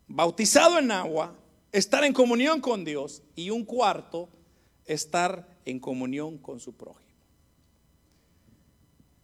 bautizado 0.08 0.80
en 0.80 0.89
agua, 0.89 1.36
estar 1.71 2.03
en 2.03 2.13
comunión 2.13 2.62
con 2.62 2.86
Dios 2.86 3.21
y 3.36 3.49
un 3.49 3.65
cuarto, 3.65 4.30
estar 4.86 5.47
en 5.65 5.80
comunión 5.80 6.38
con 6.38 6.60
su 6.60 6.73
prójimo. 6.73 7.08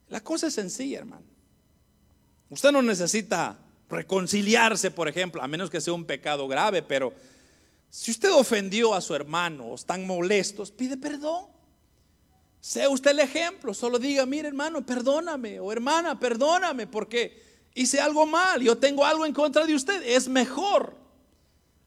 La 0.08 0.20
cosa 0.20 0.46
es 0.46 0.54
sencilla, 0.54 0.98
hermano. 0.98 1.26
Usted 2.50 2.70
no 2.70 2.82
necesita 2.82 3.58
reconciliarse, 3.88 4.90
por 4.90 5.08
ejemplo, 5.08 5.42
a 5.42 5.48
menos 5.48 5.70
que 5.70 5.80
sea 5.80 5.92
un 5.92 6.04
pecado 6.04 6.46
grave, 6.46 6.82
pero 6.82 7.12
si 7.90 8.10
usted 8.10 8.32
ofendió 8.32 8.94
a 8.94 9.00
su 9.00 9.14
hermano 9.14 9.66
o 9.66 9.74
están 9.74 10.06
molestos, 10.06 10.70
pide 10.70 10.96
perdón. 10.96 11.46
Sea 12.60 12.88
usted 12.88 13.10
el 13.10 13.20
ejemplo, 13.20 13.74
solo 13.74 13.98
diga, 13.98 14.24
mire 14.26 14.48
hermano, 14.48 14.84
perdóname, 14.84 15.60
o 15.60 15.70
hermana, 15.70 16.18
perdóname, 16.18 16.86
porque 16.86 17.42
hice 17.74 18.00
algo 18.00 18.26
mal, 18.26 18.62
yo 18.62 18.78
tengo 18.78 19.04
algo 19.04 19.26
en 19.26 19.32
contra 19.32 19.66
de 19.66 19.74
usted. 19.74 20.02
Es 20.06 20.28
mejor 20.28 21.03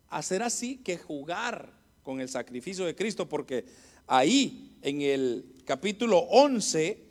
hacer 0.09 0.43
así 0.43 0.77
que 0.77 0.97
jugar 0.97 1.71
con 2.03 2.21
el 2.21 2.29
sacrificio 2.29 2.85
de 2.85 2.95
Cristo, 2.95 3.27
porque 3.27 3.65
ahí 4.07 4.77
en 4.81 5.01
el 5.01 5.45
capítulo 5.65 6.19
11 6.19 7.07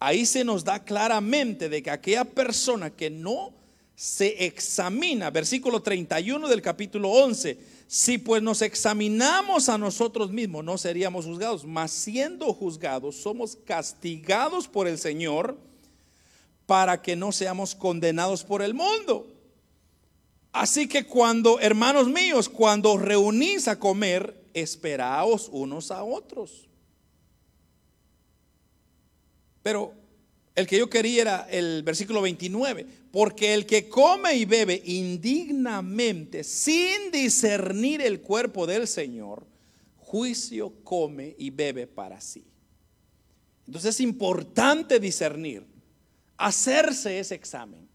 ahí 0.00 0.26
se 0.26 0.44
nos 0.44 0.64
da 0.64 0.84
claramente 0.84 1.68
de 1.68 1.82
que 1.82 1.90
aquella 1.90 2.24
persona 2.24 2.90
que 2.90 3.10
no 3.10 3.52
se 3.94 4.44
examina, 4.46 5.30
versículo 5.30 5.82
31 5.82 6.46
del 6.48 6.62
capítulo 6.62 7.10
11, 7.10 7.58
si 7.88 8.18
pues 8.18 8.42
nos 8.42 8.62
examinamos 8.62 9.68
a 9.68 9.76
nosotros 9.76 10.30
mismos, 10.30 10.64
no 10.64 10.78
seríamos 10.78 11.24
juzgados, 11.24 11.64
mas 11.64 11.90
siendo 11.90 12.52
juzgados, 12.54 13.16
somos 13.16 13.56
castigados 13.56 14.68
por 14.68 14.86
el 14.86 14.98
Señor 14.98 15.58
para 16.66 17.02
que 17.02 17.16
no 17.16 17.32
seamos 17.32 17.74
condenados 17.74 18.44
por 18.44 18.62
el 18.62 18.74
mundo. 18.74 19.26
Así 20.52 20.88
que 20.88 21.04
cuando, 21.04 21.60
hermanos 21.60 22.08
míos, 22.08 22.48
cuando 22.48 22.96
reunís 22.96 23.68
a 23.68 23.78
comer, 23.78 24.44
esperaos 24.54 25.48
unos 25.52 25.90
a 25.90 26.02
otros. 26.02 26.68
Pero 29.62 29.92
el 30.54 30.66
que 30.66 30.78
yo 30.78 30.90
quería 30.90 31.22
era 31.22 31.48
el 31.50 31.82
versículo 31.82 32.22
29, 32.22 32.86
porque 33.12 33.54
el 33.54 33.66
que 33.66 33.88
come 33.88 34.34
y 34.34 34.44
bebe 34.44 34.82
indignamente, 34.84 36.42
sin 36.44 37.10
discernir 37.12 38.02
el 38.02 38.20
cuerpo 38.20 38.66
del 38.66 38.88
Señor, 38.88 39.46
juicio 39.96 40.72
come 40.82 41.34
y 41.38 41.50
bebe 41.50 41.86
para 41.86 42.20
sí. 42.20 42.44
Entonces 43.66 43.96
es 43.96 44.00
importante 44.00 44.98
discernir, 44.98 45.66
hacerse 46.38 47.18
ese 47.18 47.34
examen. 47.34 47.87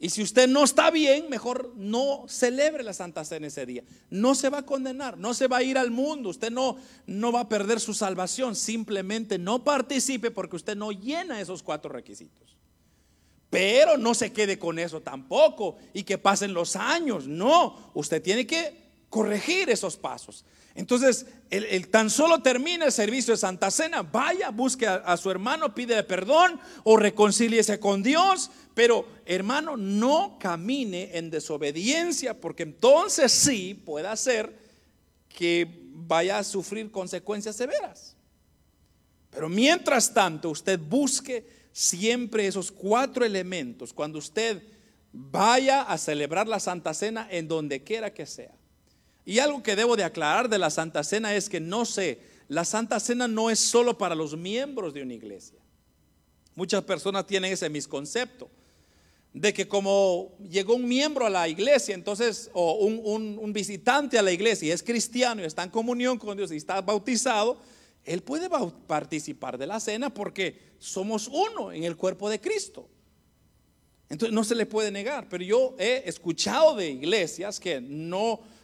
Y 0.00 0.10
si 0.10 0.22
usted 0.22 0.48
no 0.48 0.62
está 0.62 0.90
bien, 0.90 1.28
mejor 1.28 1.72
no 1.76 2.24
celebre 2.28 2.84
la 2.84 2.92
Santa 2.92 3.24
Cena 3.24 3.48
ese 3.48 3.66
día. 3.66 3.82
No 4.10 4.36
se 4.36 4.48
va 4.48 4.58
a 4.58 4.66
condenar, 4.66 5.18
no 5.18 5.34
se 5.34 5.48
va 5.48 5.56
a 5.56 5.62
ir 5.64 5.76
al 5.76 5.90
mundo, 5.90 6.28
usted 6.28 6.52
no, 6.52 6.76
no 7.06 7.32
va 7.32 7.40
a 7.40 7.48
perder 7.48 7.80
su 7.80 7.94
salvación. 7.94 8.54
Simplemente 8.54 9.38
no 9.38 9.64
participe 9.64 10.30
porque 10.30 10.56
usted 10.56 10.76
no 10.76 10.92
llena 10.92 11.40
esos 11.40 11.64
cuatro 11.64 11.90
requisitos. 11.90 12.56
Pero 13.50 13.96
no 13.96 14.14
se 14.14 14.32
quede 14.32 14.58
con 14.58 14.78
eso 14.78 15.00
tampoco 15.00 15.78
y 15.92 16.04
que 16.04 16.18
pasen 16.18 16.52
los 16.52 16.76
años. 16.76 17.26
No, 17.26 17.90
usted 17.94 18.22
tiene 18.22 18.46
que 18.46 18.88
corregir 19.08 19.68
esos 19.68 19.96
pasos. 19.96 20.44
Entonces, 20.74 21.26
el, 21.50 21.88
tan 21.88 22.10
solo 22.10 22.42
termina 22.42 22.84
el 22.86 22.92
servicio 22.92 23.32
de 23.34 23.38
Santa 23.38 23.70
Cena, 23.70 24.02
vaya, 24.02 24.50
busque 24.50 24.86
a, 24.86 25.16
su 25.16 25.30
hermano, 25.30 25.74
pide 25.74 26.02
perdón 26.02 26.60
o 26.84 26.96
reconcíliese 26.96 27.80
con 27.80 28.02
Dios, 28.02 28.50
pero 28.74 29.08
hermano, 29.24 29.76
no 29.76 30.38
camine 30.38 31.16
en 31.16 31.30
desobediencia, 31.30 32.38
porque 32.40 32.62
entonces 32.64 33.32
sí 33.32 33.74
puede 33.74 34.14
ser 34.16 34.56
que 35.28 35.68
vaya 35.92 36.38
a 36.38 36.44
sufrir 36.44 36.90
consecuencias 36.90 37.56
severas. 37.56 38.14
Pero 39.30 39.48
mientras 39.48 40.12
tanto, 40.12 40.50
usted 40.50 40.78
busque 40.78 41.44
siempre 41.72 42.46
esos 42.46 42.72
cuatro 42.72 43.24
elementos 43.24 43.92
cuando 43.92 44.18
usted 44.18 44.62
vaya 45.12 45.82
a 45.82 45.96
celebrar 45.98 46.46
la 46.48 46.60
Santa 46.60 46.94
Cena 46.94 47.26
en 47.30 47.48
donde 47.48 47.82
quiera 47.82 48.12
que 48.12 48.26
sea. 48.26 48.57
Y 49.28 49.40
algo 49.40 49.62
que 49.62 49.76
debo 49.76 49.94
de 49.94 50.04
aclarar 50.04 50.48
de 50.48 50.56
la 50.56 50.70
Santa 50.70 51.04
Cena 51.04 51.34
es 51.34 51.50
que 51.50 51.60
no 51.60 51.84
sé, 51.84 52.18
la 52.48 52.64
Santa 52.64 52.98
Cena 52.98 53.28
no 53.28 53.50
es 53.50 53.58
solo 53.58 53.98
para 53.98 54.14
los 54.14 54.34
miembros 54.34 54.94
de 54.94 55.02
una 55.02 55.12
iglesia. 55.12 55.58
Muchas 56.54 56.82
personas 56.84 57.26
tienen 57.26 57.52
ese 57.52 57.68
misconcepto 57.68 58.48
de 59.34 59.52
que 59.52 59.68
como 59.68 60.34
llegó 60.48 60.76
un 60.76 60.88
miembro 60.88 61.26
a 61.26 61.30
la 61.30 61.46
iglesia, 61.46 61.94
entonces, 61.94 62.48
o 62.54 62.86
un, 62.86 63.52
visitante 63.52 64.18
a 64.18 64.22
la 64.22 64.32
iglesia 64.32 64.68
y 64.68 64.70
es 64.70 64.82
cristiano 64.82 65.42
y 65.42 65.44
está 65.44 65.62
en 65.62 65.68
comunión 65.68 66.16
con 66.16 66.34
Dios 66.34 66.50
y 66.50 66.56
está 66.56 66.80
bautizado, 66.80 67.60
él 68.04 68.22
puede 68.22 68.48
participar 68.86 69.58
de 69.58 69.66
la 69.66 69.78
cena 69.78 70.08
porque 70.08 70.58
somos 70.78 71.28
uno 71.28 71.70
en 71.70 71.84
el 71.84 71.98
cuerpo 71.98 72.30
de 72.30 72.40
Cristo. 72.40 72.88
Entonces 74.08 74.34
no 74.34 74.42
se 74.42 74.54
le 74.54 74.64
puede 74.64 74.90
negar, 74.90 75.28
pero 75.28 75.44
yo 75.44 75.76
he 75.78 76.04
escuchado 76.06 76.76
de 76.76 76.88
iglesias 76.88 77.60
que 77.60 77.78
no 77.78 78.56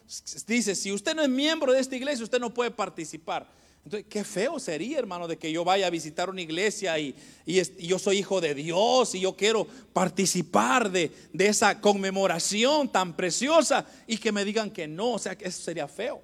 dice, 0.47 0.75
si 0.75 0.91
usted 0.91 1.15
no 1.15 1.21
es 1.21 1.29
miembro 1.29 1.71
de 1.71 1.79
esta 1.79 1.95
iglesia, 1.95 2.23
usted 2.23 2.39
no 2.39 2.53
puede 2.53 2.71
participar. 2.71 3.47
Entonces, 3.83 4.07
qué 4.09 4.23
feo 4.23 4.59
sería, 4.59 4.97
hermano, 4.97 5.27
de 5.27 5.37
que 5.37 5.51
yo 5.51 5.63
vaya 5.63 5.85
a 5.85 5.91
visitar 5.91 6.29
una 6.29 6.41
iglesia 6.41 6.97
y, 6.97 7.15
yo 7.45 7.99
soy 7.99 8.17
hijo 8.17 8.41
de 8.41 8.55
Dios 8.55 9.13
y 9.13 9.19
yo 9.19 9.35
quiero 9.35 9.67
participar 9.93 10.91
de, 10.91 11.11
de, 11.31 11.47
esa 11.47 11.79
conmemoración 11.79 12.91
tan 12.91 13.15
preciosa 13.15 13.85
y 14.07 14.17
que 14.17 14.31
me 14.31 14.43
digan 14.43 14.71
que 14.71 14.87
no, 14.87 15.11
o 15.11 15.19
sea, 15.19 15.37
que 15.37 15.47
eso 15.47 15.61
sería 15.61 15.87
feo. 15.87 16.21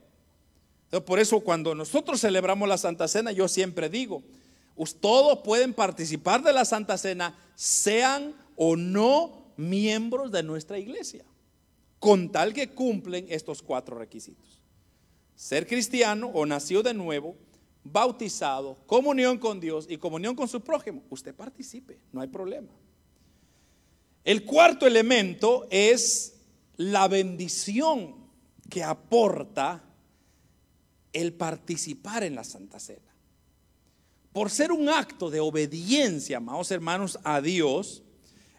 por 1.06 1.20
eso 1.20 1.40
cuando 1.42 1.76
nosotros 1.76 2.20
celebramos 2.20 2.68
la 2.68 2.80
Santa 2.80 3.08
Cena, 3.08 3.32
yo 3.32 3.48
siempre 3.48 3.90
digo, 3.90 4.24
todos 5.00 5.40
pueden 5.44 5.76
participar 5.76 6.42
de 6.42 6.54
la 6.54 6.66
Santa 6.66 6.98
Cena, 6.98 7.38
sean 7.54 8.34
o 8.56 8.76
no 8.76 9.54
miembros 9.56 10.32
de 10.32 10.42
nuestra 10.42 10.80
iglesia 10.80 11.24
con 12.02 12.32
tal 12.32 12.52
que 12.52 12.72
cumplen 12.72 13.28
estos 13.30 13.62
cuatro 13.62 13.96
requisitos. 13.96 14.60
Ser 15.36 15.68
cristiano 15.68 16.32
o 16.34 16.48
nacido 16.48 16.82
de 16.82 16.96
nuevo, 16.96 17.38
bautizado, 17.84 18.80
comunión 18.88 19.38
con 19.38 19.60
Dios 19.60 19.86
y 19.88 19.98
comunión 19.98 20.36
con 20.36 20.48
su 20.48 20.62
prójimo. 20.62 21.04
Usted 21.12 21.36
participe, 21.36 22.00
no 22.12 22.20
hay 22.20 22.28
problema. 22.28 22.70
El 24.24 24.46
cuarto 24.46 24.88
elemento 24.88 25.68
es 25.70 26.38
la 26.76 27.08
bendición 27.08 28.16
que 28.68 28.84
aporta 28.84 29.84
el 31.14 31.34
participar 31.34 32.24
en 32.24 32.34
la 32.34 32.44
Santa 32.44 32.80
Cena. 32.80 33.14
Por 34.34 34.50
ser 34.50 34.72
un 34.72 34.90
acto 34.90 35.30
de 35.30 35.40
obediencia, 35.40 36.38
amados 36.38 36.72
hermanos, 36.72 37.20
a 37.24 37.42
Dios, 37.42 38.02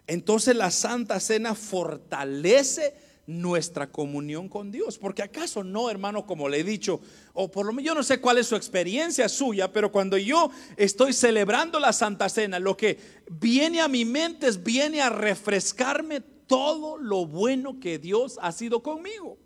entonces 0.07 0.55
la 0.55 0.71
Santa 0.71 1.19
Cena 1.19 1.57
fortalece 1.57 3.11
nuestra 3.27 3.91
comunión 3.91 4.49
con 4.49 4.71
Dios. 4.71 4.99
Porque 4.99 5.23
acaso 5.23 5.63
no, 5.65 5.91
hermano, 5.91 6.27
como 6.27 6.49
le 6.49 6.61
he 6.61 6.65
dicho, 6.65 7.01
o 7.33 7.51
por 7.51 7.67
lo 7.67 7.73
menos 7.73 7.87
yo 7.87 7.95
no 7.95 8.03
sé 8.03 8.21
cuál 8.21 8.39
es 8.39 8.47
su 8.47 8.57
experiencia 8.57 9.29
suya, 9.29 9.73
pero 9.73 9.93
cuando 9.93 10.19
yo 10.19 10.51
estoy 10.77 11.13
celebrando 11.13 11.79
la 11.79 11.93
Santa 11.93 12.29
Cena, 12.29 12.59
lo 12.59 12.77
que 12.77 12.99
viene 13.31 13.81
a 13.81 13.89
mi 13.89 14.05
mente 14.05 14.49
es, 14.49 14.63
viene 14.63 15.01
a 15.01 15.11
refrescarme 15.11 16.21
todo 16.21 16.99
lo 16.99 17.27
bueno 17.27 17.81
que 17.81 17.99
Dios 17.99 18.39
ha 18.43 18.53
sido 18.53 18.83
conmigo. 18.83 19.39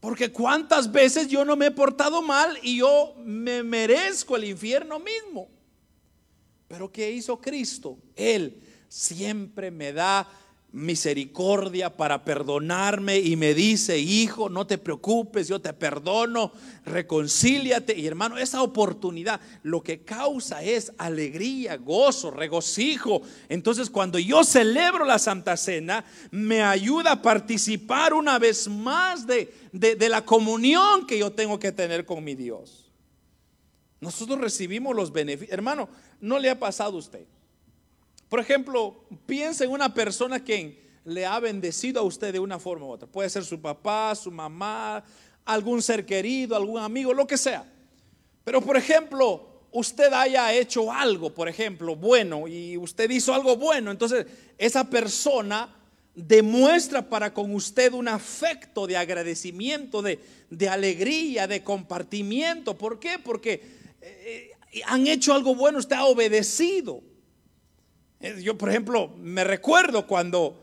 Porque 0.00 0.30
cuántas 0.30 0.92
veces 0.92 1.28
yo 1.28 1.44
no 1.44 1.56
me 1.56 1.66
he 1.66 1.70
portado 1.70 2.22
mal 2.22 2.56
y 2.62 2.78
yo 2.78 3.14
me 3.24 3.62
merezco 3.62 4.36
el 4.36 4.44
infierno 4.44 5.00
mismo. 5.00 5.48
Pero 6.68 6.92
¿qué 6.92 7.10
hizo 7.10 7.40
Cristo? 7.40 7.98
Él 8.14 8.62
siempre 8.88 9.70
me 9.70 9.92
da 9.92 10.28
misericordia 10.70 11.96
para 11.96 12.24
perdonarme 12.24 13.18
y 13.18 13.36
me 13.36 13.54
dice, 13.54 13.98
hijo, 13.98 14.50
no 14.50 14.66
te 14.66 14.76
preocupes, 14.76 15.48
yo 15.48 15.60
te 15.60 15.72
perdono, 15.72 16.52
reconcíliate. 16.84 17.98
Y 17.98 18.06
hermano, 18.06 18.36
esa 18.36 18.62
oportunidad 18.62 19.40
lo 19.62 19.82
que 19.82 20.02
causa 20.02 20.62
es 20.62 20.92
alegría, 20.98 21.76
gozo, 21.76 22.30
regocijo. 22.30 23.22
Entonces 23.48 23.88
cuando 23.88 24.18
yo 24.18 24.44
celebro 24.44 25.06
la 25.06 25.18
Santa 25.18 25.56
Cena, 25.56 26.04
me 26.30 26.62
ayuda 26.62 27.12
a 27.12 27.22
participar 27.22 28.12
una 28.12 28.38
vez 28.38 28.68
más 28.68 29.26
de, 29.26 29.54
de, 29.72 30.08
la 30.08 30.24
comunión 30.24 31.06
que 31.06 31.18
yo 31.18 31.32
tengo 31.32 31.58
que 31.58 31.72
tener 31.72 32.04
con 32.04 32.22
mi 32.22 32.34
Dios. 32.34 32.90
Nosotros 34.00 34.38
recibimos 34.38 34.94
los 34.94 35.12
beneficios. 35.12 35.52
Hermano, 35.52 35.88
¿no 36.20 36.38
le 36.38 36.50
ha 36.50 36.58
pasado 36.58 36.96
a 36.96 36.98
usted? 36.98 37.26
Por 38.28 38.40
ejemplo, 38.40 39.04
piensa 39.26 39.64
en 39.64 39.70
una 39.70 39.92
persona 39.94 40.44
que 40.44 40.88
le 41.04 41.24
ha 41.24 41.40
bendecido 41.40 42.00
a 42.00 42.04
usted 42.04 42.32
de 42.32 42.38
una 42.38 42.58
forma 42.58 42.86
u 42.86 42.90
otra. 42.90 43.08
Puede 43.08 43.30
ser 43.30 43.44
su 43.44 43.60
papá, 43.60 44.14
su 44.14 44.30
mamá, 44.30 45.02
algún 45.44 45.80
ser 45.80 46.04
querido, 46.04 46.54
algún 46.54 46.78
amigo, 46.78 47.14
lo 47.14 47.26
que 47.26 47.38
sea. 47.38 47.64
Pero 48.44 48.60
por 48.60 48.76
ejemplo, 48.76 49.48
usted 49.72 50.12
haya 50.12 50.52
hecho 50.52 50.92
algo, 50.92 51.32
por 51.32 51.48
ejemplo, 51.48 51.96
bueno, 51.96 52.46
y 52.46 52.76
usted 52.76 53.08
hizo 53.10 53.32
algo 53.32 53.56
bueno, 53.56 53.90
entonces 53.90 54.26
esa 54.58 54.88
persona 54.88 55.74
demuestra 56.14 57.08
para 57.08 57.32
con 57.32 57.54
usted 57.54 57.92
un 57.92 58.08
afecto 58.08 58.86
de 58.86 58.96
agradecimiento, 58.96 60.02
de, 60.02 60.18
alegría, 60.68 61.46
de 61.46 61.62
compartimiento. 61.62 62.76
¿Por 62.76 62.98
qué? 62.98 63.18
Porque 63.22 63.62
eh, 64.02 64.50
han 64.86 65.06
hecho 65.06 65.32
algo 65.32 65.54
bueno, 65.54 65.78
usted 65.78 65.96
ha 65.96 66.04
obedecido. 66.04 67.02
Yo, 68.20 68.58
por 68.58 68.68
ejemplo, 68.68 69.08
me 69.16 69.44
recuerdo 69.44 70.06
cuando 70.06 70.60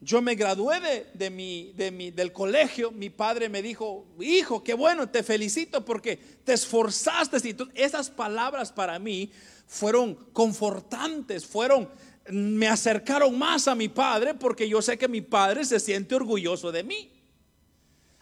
yo 0.00 0.22
me 0.22 0.34
gradué 0.34 1.06
de, 1.14 1.30
mi, 1.30 1.72
de 1.74 1.90
mi, 1.90 2.10
del 2.10 2.32
colegio, 2.32 2.90
mi 2.90 3.10
padre 3.10 3.48
me 3.48 3.62
dijo, 3.62 4.06
hijo, 4.20 4.62
qué 4.62 4.74
bueno, 4.74 5.08
te 5.08 5.22
felicito 5.22 5.84
porque 5.84 6.16
te 6.16 6.52
esforzaste. 6.52 7.36
Y 7.48 7.56
esas 7.74 8.10
palabras 8.10 8.72
para 8.72 8.98
mí 8.98 9.30
fueron 9.66 10.14
confortantes, 10.32 11.46
fueron, 11.46 11.88
me 12.30 12.68
acercaron 12.68 13.38
más 13.38 13.68
a 13.68 13.74
mi 13.74 13.88
padre 13.88 14.34
porque 14.34 14.68
yo 14.68 14.80
sé 14.80 14.96
que 14.96 15.08
mi 15.08 15.20
padre 15.20 15.64
se 15.64 15.80
siente 15.80 16.14
orgulloso 16.14 16.72
de 16.72 16.82
mí. 16.82 17.10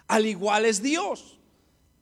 Al 0.07 0.27
igual 0.27 0.65
es 0.65 0.83
Dios. 0.83 1.39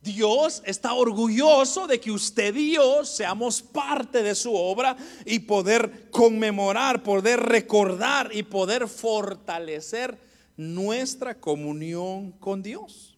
Dios 0.03 0.63
está 0.67 0.95
orgulloso 0.95 1.87
de 1.87 2.01
que 2.01 2.11
usted 2.11 2.55
y 2.57 2.75
yo 2.75 3.05
seamos 3.05 3.63
parte 3.63 4.23
de 4.23 4.35
su 4.35 4.53
obra 4.53 4.97
y 5.25 5.39
poder 5.41 6.11
conmemorar, 6.11 7.03
poder 7.03 7.39
recordar 7.39 8.35
y 8.35 8.43
poder 8.43 8.89
fortalecer 8.89 10.19
nuestra 10.57 11.39
comunión 11.39 12.33
con 12.33 12.63
Dios. 12.63 13.17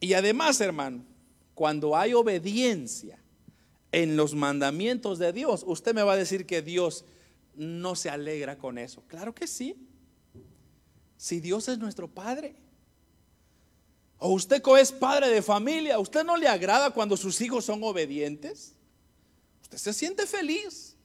Y 0.00 0.14
además, 0.14 0.60
hermano, 0.60 1.04
cuando 1.54 1.96
hay 1.96 2.14
obediencia 2.14 3.22
en 3.92 4.16
los 4.16 4.34
mandamientos 4.34 5.20
de 5.20 5.32
Dios, 5.32 5.64
usted 5.66 5.94
me 5.94 6.02
va 6.02 6.14
a 6.14 6.16
decir 6.16 6.46
que 6.46 6.62
Dios 6.62 7.04
no 7.54 7.94
se 7.94 8.10
alegra 8.10 8.58
con 8.58 8.78
eso? 8.78 9.02
Claro 9.06 9.34
que 9.34 9.46
sí. 9.46 9.76
Si 11.16 11.40
Dios 11.40 11.68
es 11.68 11.78
nuestro 11.78 12.08
Padre. 12.08 12.56
O 14.18 14.30
usted 14.30 14.62
que 14.62 14.80
es 14.80 14.92
padre 14.92 15.28
de 15.28 15.42
familia, 15.42 15.96
¿a 15.96 15.98
usted 15.98 16.24
no 16.24 16.36
le 16.36 16.48
agrada 16.48 16.90
cuando 16.90 17.16
sus 17.16 17.40
hijos 17.40 17.64
son 17.64 17.82
obedientes? 17.82 18.74
Usted 19.62 19.78
se 19.78 19.92
siente 19.92 20.26
feliz 20.26 20.96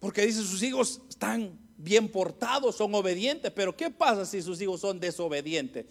porque 0.00 0.26
dice 0.26 0.42
sus 0.42 0.62
hijos 0.62 1.00
están 1.08 1.58
bien 1.76 2.08
portados, 2.08 2.76
son 2.76 2.94
obedientes, 2.94 3.52
pero 3.52 3.76
¿qué 3.76 3.90
pasa 3.90 4.26
si 4.26 4.42
sus 4.42 4.60
hijos 4.60 4.80
son 4.80 4.98
desobedientes? 4.98 5.86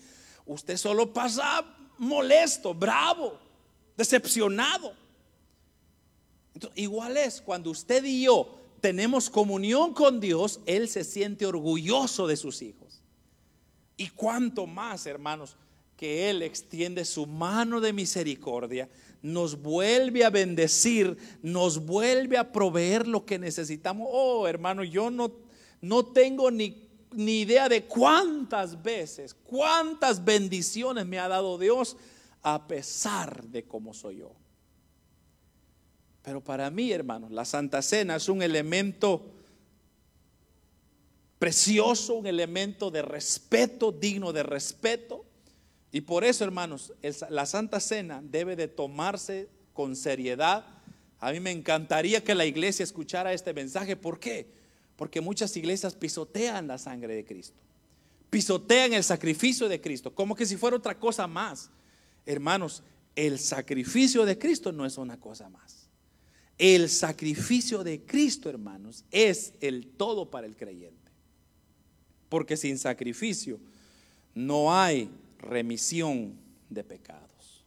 Usted 0.45 0.78
solo 0.78 1.14
pasa 1.14 1.66
molesto, 1.97 2.74
bravo, 2.74 3.39
decepcionado. 3.95 4.93
igual 6.76 7.18
es 7.18 7.39
cuando 7.41 7.70
usted 7.70 8.03
y 8.03 8.24
yo 8.24 8.60
tenemos 8.82 9.30
comunión 9.30 9.93
con 9.93 10.20
Dios, 10.20 10.60
Él 10.66 10.88
se 10.89 11.03
siente 11.03 11.45
orgulloso 11.45 12.28
de 12.28 12.38
sus 12.38 12.62
hijos. 12.62 13.01
Y 13.97 14.10
cuánto 14.10 14.66
más, 14.66 15.05
hermanos, 15.05 15.57
que 16.00 16.30
Él 16.30 16.43
extiende 16.43 17.04
su 17.04 17.26
mano 17.26 17.82
de 17.82 17.91
misericordia, 17.91 18.88
nos 19.22 19.62
vuelve 19.62 20.24
a 20.24 20.30
bendecir, 20.30 21.18
nos 21.41 21.86
vuelve 21.86 22.38
a 22.38 22.54
proveer 22.54 23.06
lo 23.06 23.26
que 23.26 23.38
necesitamos. 23.38 24.08
Oh, 24.10 24.47
hermano, 24.47 24.86
yo 24.86 25.12
no, 25.12 25.30
no 25.82 26.06
tengo 26.06 26.52
ni, 26.52 26.88
ni 27.12 27.41
idea 27.41 27.68
de 27.68 27.84
cuántas 27.84 28.82
veces, 28.82 29.34
cuántas 29.34 30.24
bendiciones 30.24 31.06
me 31.06 31.20
ha 31.20 31.28
dado 31.28 31.58
Dios 31.58 31.97
a 32.43 32.66
pesar 32.66 33.43
de 33.50 33.66
cómo 33.66 33.93
soy 33.93 34.20
yo. 34.20 34.32
Pero 36.22 36.41
para 36.41 36.70
mí, 36.70 36.93
hermanos, 36.93 37.30
la 37.30 37.43
Santa 37.43 37.82
Cena 37.82 38.16
es 38.16 38.30
un 38.30 38.41
elemento 38.41 39.34
precioso, 41.39 42.14
un 42.14 42.28
elemento 42.28 42.89
de 42.89 43.02
respeto, 43.02 43.91
digno 43.91 44.32
de 44.32 44.43
respeto. 44.43 45.26
Y 45.91 46.01
por 46.01 46.23
eso, 46.23 46.43
hermanos, 46.43 46.93
la 47.29 47.45
Santa 47.45 47.79
Cena 47.79 48.21
debe 48.23 48.55
de 48.55 48.67
tomarse 48.67 49.49
con 49.73 49.95
seriedad. 49.95 50.65
A 51.19 51.31
mí 51.31 51.39
me 51.39 51.51
encantaría 51.51 52.23
que 52.23 52.35
la 52.35 52.45
iglesia 52.45 52.83
escuchara 52.83 53.33
este 53.33 53.53
mensaje. 53.53 53.95
¿Por 53.95 54.19
qué? 54.19 54.47
Porque 54.95 55.21
muchas 55.21 55.55
iglesias 55.57 55.95
pisotean 55.95 56.67
la 56.67 56.77
sangre 56.77 57.15
de 57.15 57.25
Cristo. 57.25 57.57
Pisotean 58.29 58.93
el 58.93 59.03
sacrificio 59.03 59.67
de 59.67 59.81
Cristo, 59.81 60.13
como 60.13 60.35
que 60.35 60.45
si 60.45 60.57
fuera 60.57 60.77
otra 60.77 60.99
cosa 60.99 61.25
más. 61.25 61.71
Hermanos, 62.25 62.83
el 63.15 63.39
sacrificio 63.39 64.25
de 64.25 64.37
Cristo 64.37 64.71
no 64.71 64.85
es 64.85 64.97
una 64.97 65.19
cosa 65.19 65.49
más. 65.49 65.89
El 66.59 66.89
sacrificio 66.89 67.83
de 67.83 68.01
Cristo, 68.01 68.49
hermanos, 68.49 69.05
es 69.09 69.53
el 69.61 69.87
todo 69.87 70.29
para 70.29 70.45
el 70.45 70.55
creyente. 70.55 71.11
Porque 72.27 72.57
sin 72.57 72.77
sacrificio 72.77 73.59
no 74.35 74.75
hay 74.75 75.09
remisión 75.39 76.39
de 76.69 76.83
pecados. 76.83 77.65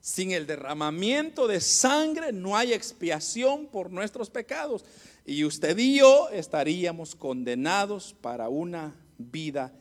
Sin 0.00 0.32
el 0.32 0.46
derramamiento 0.46 1.46
de 1.46 1.60
sangre 1.60 2.32
no 2.32 2.56
hay 2.56 2.72
expiación 2.72 3.66
por 3.66 3.90
nuestros 3.90 4.30
pecados. 4.30 4.84
Y 5.26 5.44
usted 5.44 5.76
y 5.76 5.98
yo 5.98 6.30
estaríamos 6.30 7.14
condenados 7.14 8.14
para 8.14 8.48
una 8.48 8.96
vida 9.18 9.72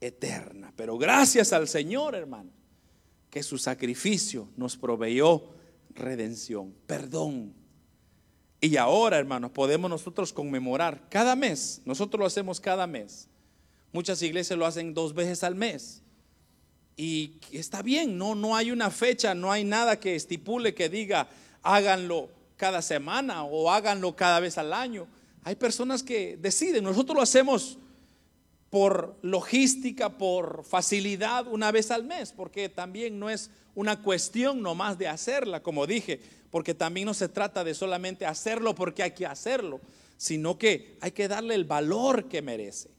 eterna. 0.00 0.72
Pero 0.76 0.96
gracias 0.96 1.52
al 1.52 1.68
Señor, 1.68 2.14
hermano, 2.14 2.50
que 3.28 3.42
su 3.42 3.58
sacrificio 3.58 4.48
nos 4.56 4.76
proveyó 4.76 5.44
redención, 5.94 6.74
perdón. 6.86 7.54
Y 8.62 8.76
ahora, 8.76 9.18
hermanos, 9.18 9.50
podemos 9.50 9.90
nosotros 9.90 10.32
conmemorar 10.32 11.08
cada 11.10 11.36
mes. 11.36 11.82
Nosotros 11.84 12.18
lo 12.18 12.26
hacemos 12.26 12.60
cada 12.60 12.86
mes. 12.86 13.28
Muchas 13.92 14.22
iglesias 14.22 14.58
lo 14.58 14.66
hacen 14.66 14.94
dos 14.94 15.14
veces 15.14 15.44
al 15.44 15.54
mes. 15.54 16.02
Y 16.96 17.34
está 17.52 17.82
bien, 17.82 18.18
no, 18.18 18.34
no 18.34 18.56
hay 18.56 18.70
una 18.70 18.90
fecha, 18.90 19.34
no 19.34 19.50
hay 19.50 19.64
nada 19.64 19.98
que 19.98 20.14
estipule 20.14 20.74
que 20.74 20.88
diga 20.88 21.28
háganlo 21.62 22.28
cada 22.56 22.82
semana 22.82 23.44
o 23.44 23.70
háganlo 23.70 24.14
cada 24.14 24.40
vez 24.40 24.58
al 24.58 24.72
año. 24.72 25.06
Hay 25.44 25.56
personas 25.56 26.02
que 26.02 26.36
deciden, 26.36 26.84
nosotros 26.84 27.16
lo 27.16 27.22
hacemos 27.22 27.78
por 28.68 29.16
logística, 29.22 30.10
por 30.10 30.64
facilidad 30.64 31.46
una 31.48 31.72
vez 31.72 31.90
al 31.90 32.04
mes, 32.04 32.32
porque 32.32 32.68
también 32.68 33.18
no 33.18 33.30
es 33.30 33.50
una 33.74 34.02
cuestión 34.02 34.62
nomás 34.62 34.98
de 34.98 35.08
hacerla, 35.08 35.62
como 35.62 35.86
dije, 35.86 36.20
porque 36.50 36.74
también 36.74 37.06
no 37.06 37.14
se 37.14 37.28
trata 37.28 37.64
de 37.64 37.74
solamente 37.74 38.26
hacerlo 38.26 38.74
porque 38.74 39.02
hay 39.02 39.12
que 39.12 39.26
hacerlo, 39.26 39.80
sino 40.16 40.58
que 40.58 40.96
hay 41.00 41.12
que 41.12 41.28
darle 41.28 41.54
el 41.54 41.64
valor 41.64 42.28
que 42.28 42.42
merece. 42.42 42.90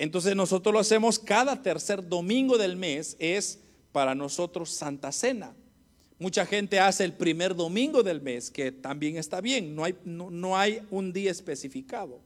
Entonces 0.00 0.34
nosotros 0.34 0.72
lo 0.72 0.78
hacemos 0.78 1.18
cada 1.18 1.62
tercer 1.62 2.08
domingo 2.08 2.56
del 2.56 2.74
mes, 2.74 3.16
es 3.18 3.58
para 3.92 4.14
nosotros 4.14 4.70
Santa 4.70 5.12
Cena. 5.12 5.54
Mucha 6.18 6.46
gente 6.46 6.80
hace 6.80 7.04
el 7.04 7.12
primer 7.12 7.54
domingo 7.54 8.02
del 8.02 8.22
mes, 8.22 8.50
que 8.50 8.72
también 8.72 9.18
está 9.18 9.42
bien, 9.42 9.76
no 9.76 9.84
hay, 9.84 9.94
no, 10.06 10.56
hay 10.56 10.80
un 10.90 11.12
día 11.12 11.30
especificado. 11.30 12.18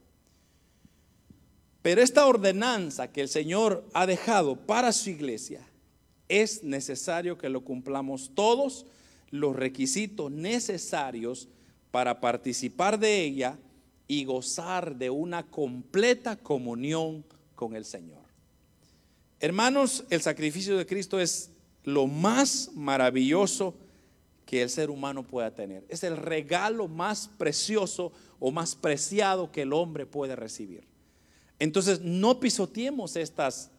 Pero 1.81 2.01
esta 2.01 2.25
ordenanza 2.25 3.11
que 3.11 3.19
el 3.19 3.27
Señor 3.27 3.83
ha 3.91 4.05
dejado 4.05 4.55
para 4.55 4.93
su 4.93 5.09
iglesia, 5.09 5.59
es 6.29 6.63
necesario 6.63 7.37
que 7.37 7.49
lo 7.49 7.59
cumplamos 7.65 8.31
todos 8.33 8.85
los 9.31 9.53
requisitos 9.53 10.31
necesarios 10.31 11.49
para 11.91 12.21
participar 12.21 12.97
de 12.97 13.21
ella 13.21 13.59
y 14.07 14.23
gozar 14.23 14.95
de 14.95 15.09
una 15.09 15.43
completa 15.43 16.37
comunión 16.37 17.25
con 17.55 17.75
el 17.75 17.85
Señor. 17.85 18.23
Hermanos, 19.39 20.05
el 20.09 20.21
sacrificio 20.21 20.77
de 20.77 20.85
Cristo 20.85 21.19
es 21.19 21.51
lo 21.83 22.07
más 22.07 22.71
maravilloso 22.73 23.75
que 24.45 24.61
el 24.61 24.69
ser 24.69 24.89
humano 24.89 25.23
pueda 25.23 25.53
tener. 25.53 25.83
Es 25.89 26.03
el 26.03 26.17
regalo 26.17 26.87
más 26.87 27.29
precioso 27.37 28.11
o 28.39 28.51
más 28.51 28.75
preciado 28.75 29.51
que 29.51 29.63
el 29.63 29.73
hombre 29.73 30.05
puede 30.05 30.35
recibir. 30.35 30.83
Entonces, 31.57 32.01
no 32.01 32.39
pisoteemos 32.39 33.15
estas, 33.15 33.71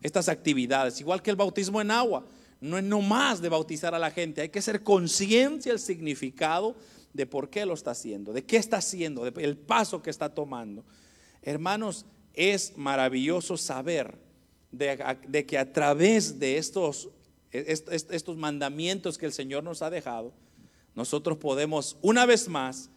estas 0.00 0.28
actividades, 0.28 1.00
igual 1.00 1.22
que 1.22 1.30
el 1.30 1.36
bautismo 1.36 1.80
en 1.80 1.90
agua. 1.90 2.26
No 2.60 2.78
es 2.78 2.84
nomás 2.84 3.42
de 3.42 3.48
bautizar 3.48 3.94
a 3.94 3.98
la 3.98 4.10
gente, 4.10 4.40
hay 4.40 4.48
que 4.48 4.62
ser 4.62 4.82
consciente 4.82 5.68
del 5.68 5.78
significado 5.78 6.74
de 7.12 7.26
por 7.26 7.50
qué 7.50 7.66
lo 7.66 7.74
está 7.74 7.90
haciendo, 7.90 8.32
de 8.32 8.44
qué 8.44 8.56
está 8.56 8.78
haciendo, 8.78 9.24
del 9.24 9.56
paso 9.56 10.02
que 10.02 10.10
está 10.10 10.34
tomando. 10.34 10.84
Hermanos, 11.42 12.06
es 12.34 12.76
maravilloso 12.76 13.56
saber 13.56 14.18
de, 14.70 15.46
que 15.46 15.58
a 15.58 15.72
través 15.72 16.38
de 16.38 16.58
estos, 16.58 17.08
estos 17.50 18.36
mandamientos 18.36 19.18
que 19.18 19.26
el 19.26 19.32
Señor 19.32 19.62
nos 19.64 19.82
ha 19.82 19.90
dejado, 19.90 20.32
nosotros 20.94 21.38
podemos 21.38 21.96
una 22.02 22.26
vez 22.26 22.48
más 22.48 22.90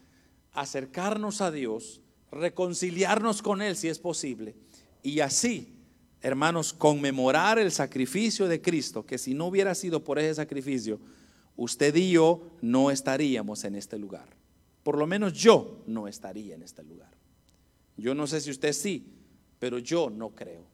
acercarnos 0.52 1.40
a 1.40 1.50
Dios, 1.50 2.00
reconciliarnos 2.30 3.42
con 3.42 3.62
Él 3.62 3.76
si 3.76 3.88
es 3.88 3.98
posible, 3.98 4.56
y 5.02 5.20
así, 5.20 5.76
hermanos, 6.20 6.72
conmemorar 6.72 7.58
el 7.58 7.70
sacrificio 7.70 8.48
de 8.48 8.60
Cristo, 8.60 9.06
que 9.06 9.18
si 9.18 9.34
no 9.34 9.46
hubiera 9.46 9.74
sido 9.74 10.02
por 10.02 10.18
ese 10.18 10.34
sacrificio, 10.34 11.00
usted 11.56 11.94
y 11.94 12.12
yo 12.12 12.42
no 12.60 12.90
estaríamos 12.90 13.64
en 13.64 13.76
este 13.76 13.98
lugar. 13.98 14.28
Por 14.82 14.98
lo 14.98 15.06
menos 15.06 15.32
yo 15.32 15.82
no 15.86 16.08
estaría 16.08 16.54
en 16.54 16.62
este 16.62 16.82
lugar. 16.82 17.10
Yo 17.96 18.14
no 18.14 18.26
sé 18.26 18.40
si 18.40 18.50
usted 18.50 18.72
sí, 18.72 19.17
pero 19.58 19.78
yo 19.78 20.10
no 20.10 20.30
creo. 20.30 20.64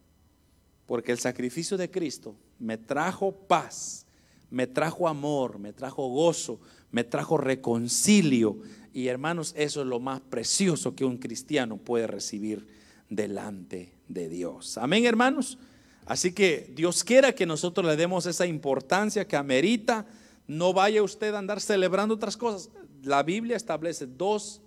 Porque 0.86 1.12
el 1.12 1.18
sacrificio 1.18 1.76
de 1.76 1.90
Cristo 1.90 2.36
me 2.58 2.76
trajo 2.76 3.32
paz, 3.32 4.06
me 4.50 4.66
trajo 4.66 5.08
amor, 5.08 5.58
me 5.58 5.72
trajo 5.72 6.08
gozo, 6.08 6.60
me 6.90 7.04
trajo 7.04 7.36
reconcilio. 7.36 8.58
Y 8.92 9.08
hermanos, 9.08 9.54
eso 9.56 9.80
es 9.80 9.86
lo 9.86 9.98
más 9.98 10.20
precioso 10.20 10.94
que 10.94 11.04
un 11.04 11.16
cristiano 11.16 11.78
puede 11.78 12.06
recibir 12.06 12.66
delante 13.08 13.92
de 14.08 14.28
Dios. 14.28 14.78
Amén, 14.78 15.04
hermanos. 15.06 15.58
Así 16.06 16.32
que 16.32 16.70
Dios 16.74 17.02
quiera 17.02 17.34
que 17.34 17.46
nosotros 17.46 17.86
le 17.86 17.96
demos 17.96 18.26
esa 18.26 18.46
importancia 18.46 19.26
que 19.26 19.36
amerita. 19.36 20.06
No 20.46 20.74
vaya 20.74 21.02
usted 21.02 21.34
a 21.34 21.38
andar 21.38 21.60
celebrando 21.60 22.14
otras 22.14 22.36
cosas. 22.36 22.70
La 23.02 23.22
Biblia 23.22 23.56
establece 23.56 24.06
dos 24.06 24.60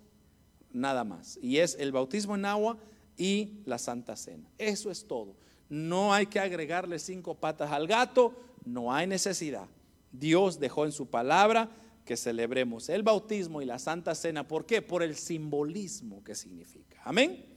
nada 0.73 1.03
más. 1.03 1.37
Y 1.41 1.57
es 1.57 1.77
el 1.79 1.91
bautismo 1.91 2.35
en 2.35 2.45
agua 2.45 2.77
y 3.17 3.61
la 3.65 3.77
Santa 3.77 4.15
Cena. 4.15 4.49
Eso 4.57 4.91
es 4.91 5.07
todo. 5.07 5.35
No 5.69 6.13
hay 6.13 6.27
que 6.27 6.39
agregarle 6.39 6.99
cinco 6.99 7.35
patas 7.35 7.71
al 7.71 7.87
gato, 7.87 8.33
no 8.63 8.93
hay 8.93 9.07
necesidad. 9.07 9.67
Dios 10.11 10.59
dejó 10.59 10.85
en 10.85 10.91
su 10.91 11.07
palabra 11.07 11.69
que 12.05 12.15
celebremos 12.15 12.87
el 12.87 13.03
bautismo 13.03 13.61
y 13.61 13.65
la 13.65 13.79
Santa 13.79 14.15
Cena. 14.15 14.47
¿Por 14.47 14.65
qué? 14.65 14.81
Por 14.81 15.03
el 15.03 15.15
simbolismo 15.15 16.23
que 16.23 16.35
significa. 16.35 17.01
Amén. 17.03 17.56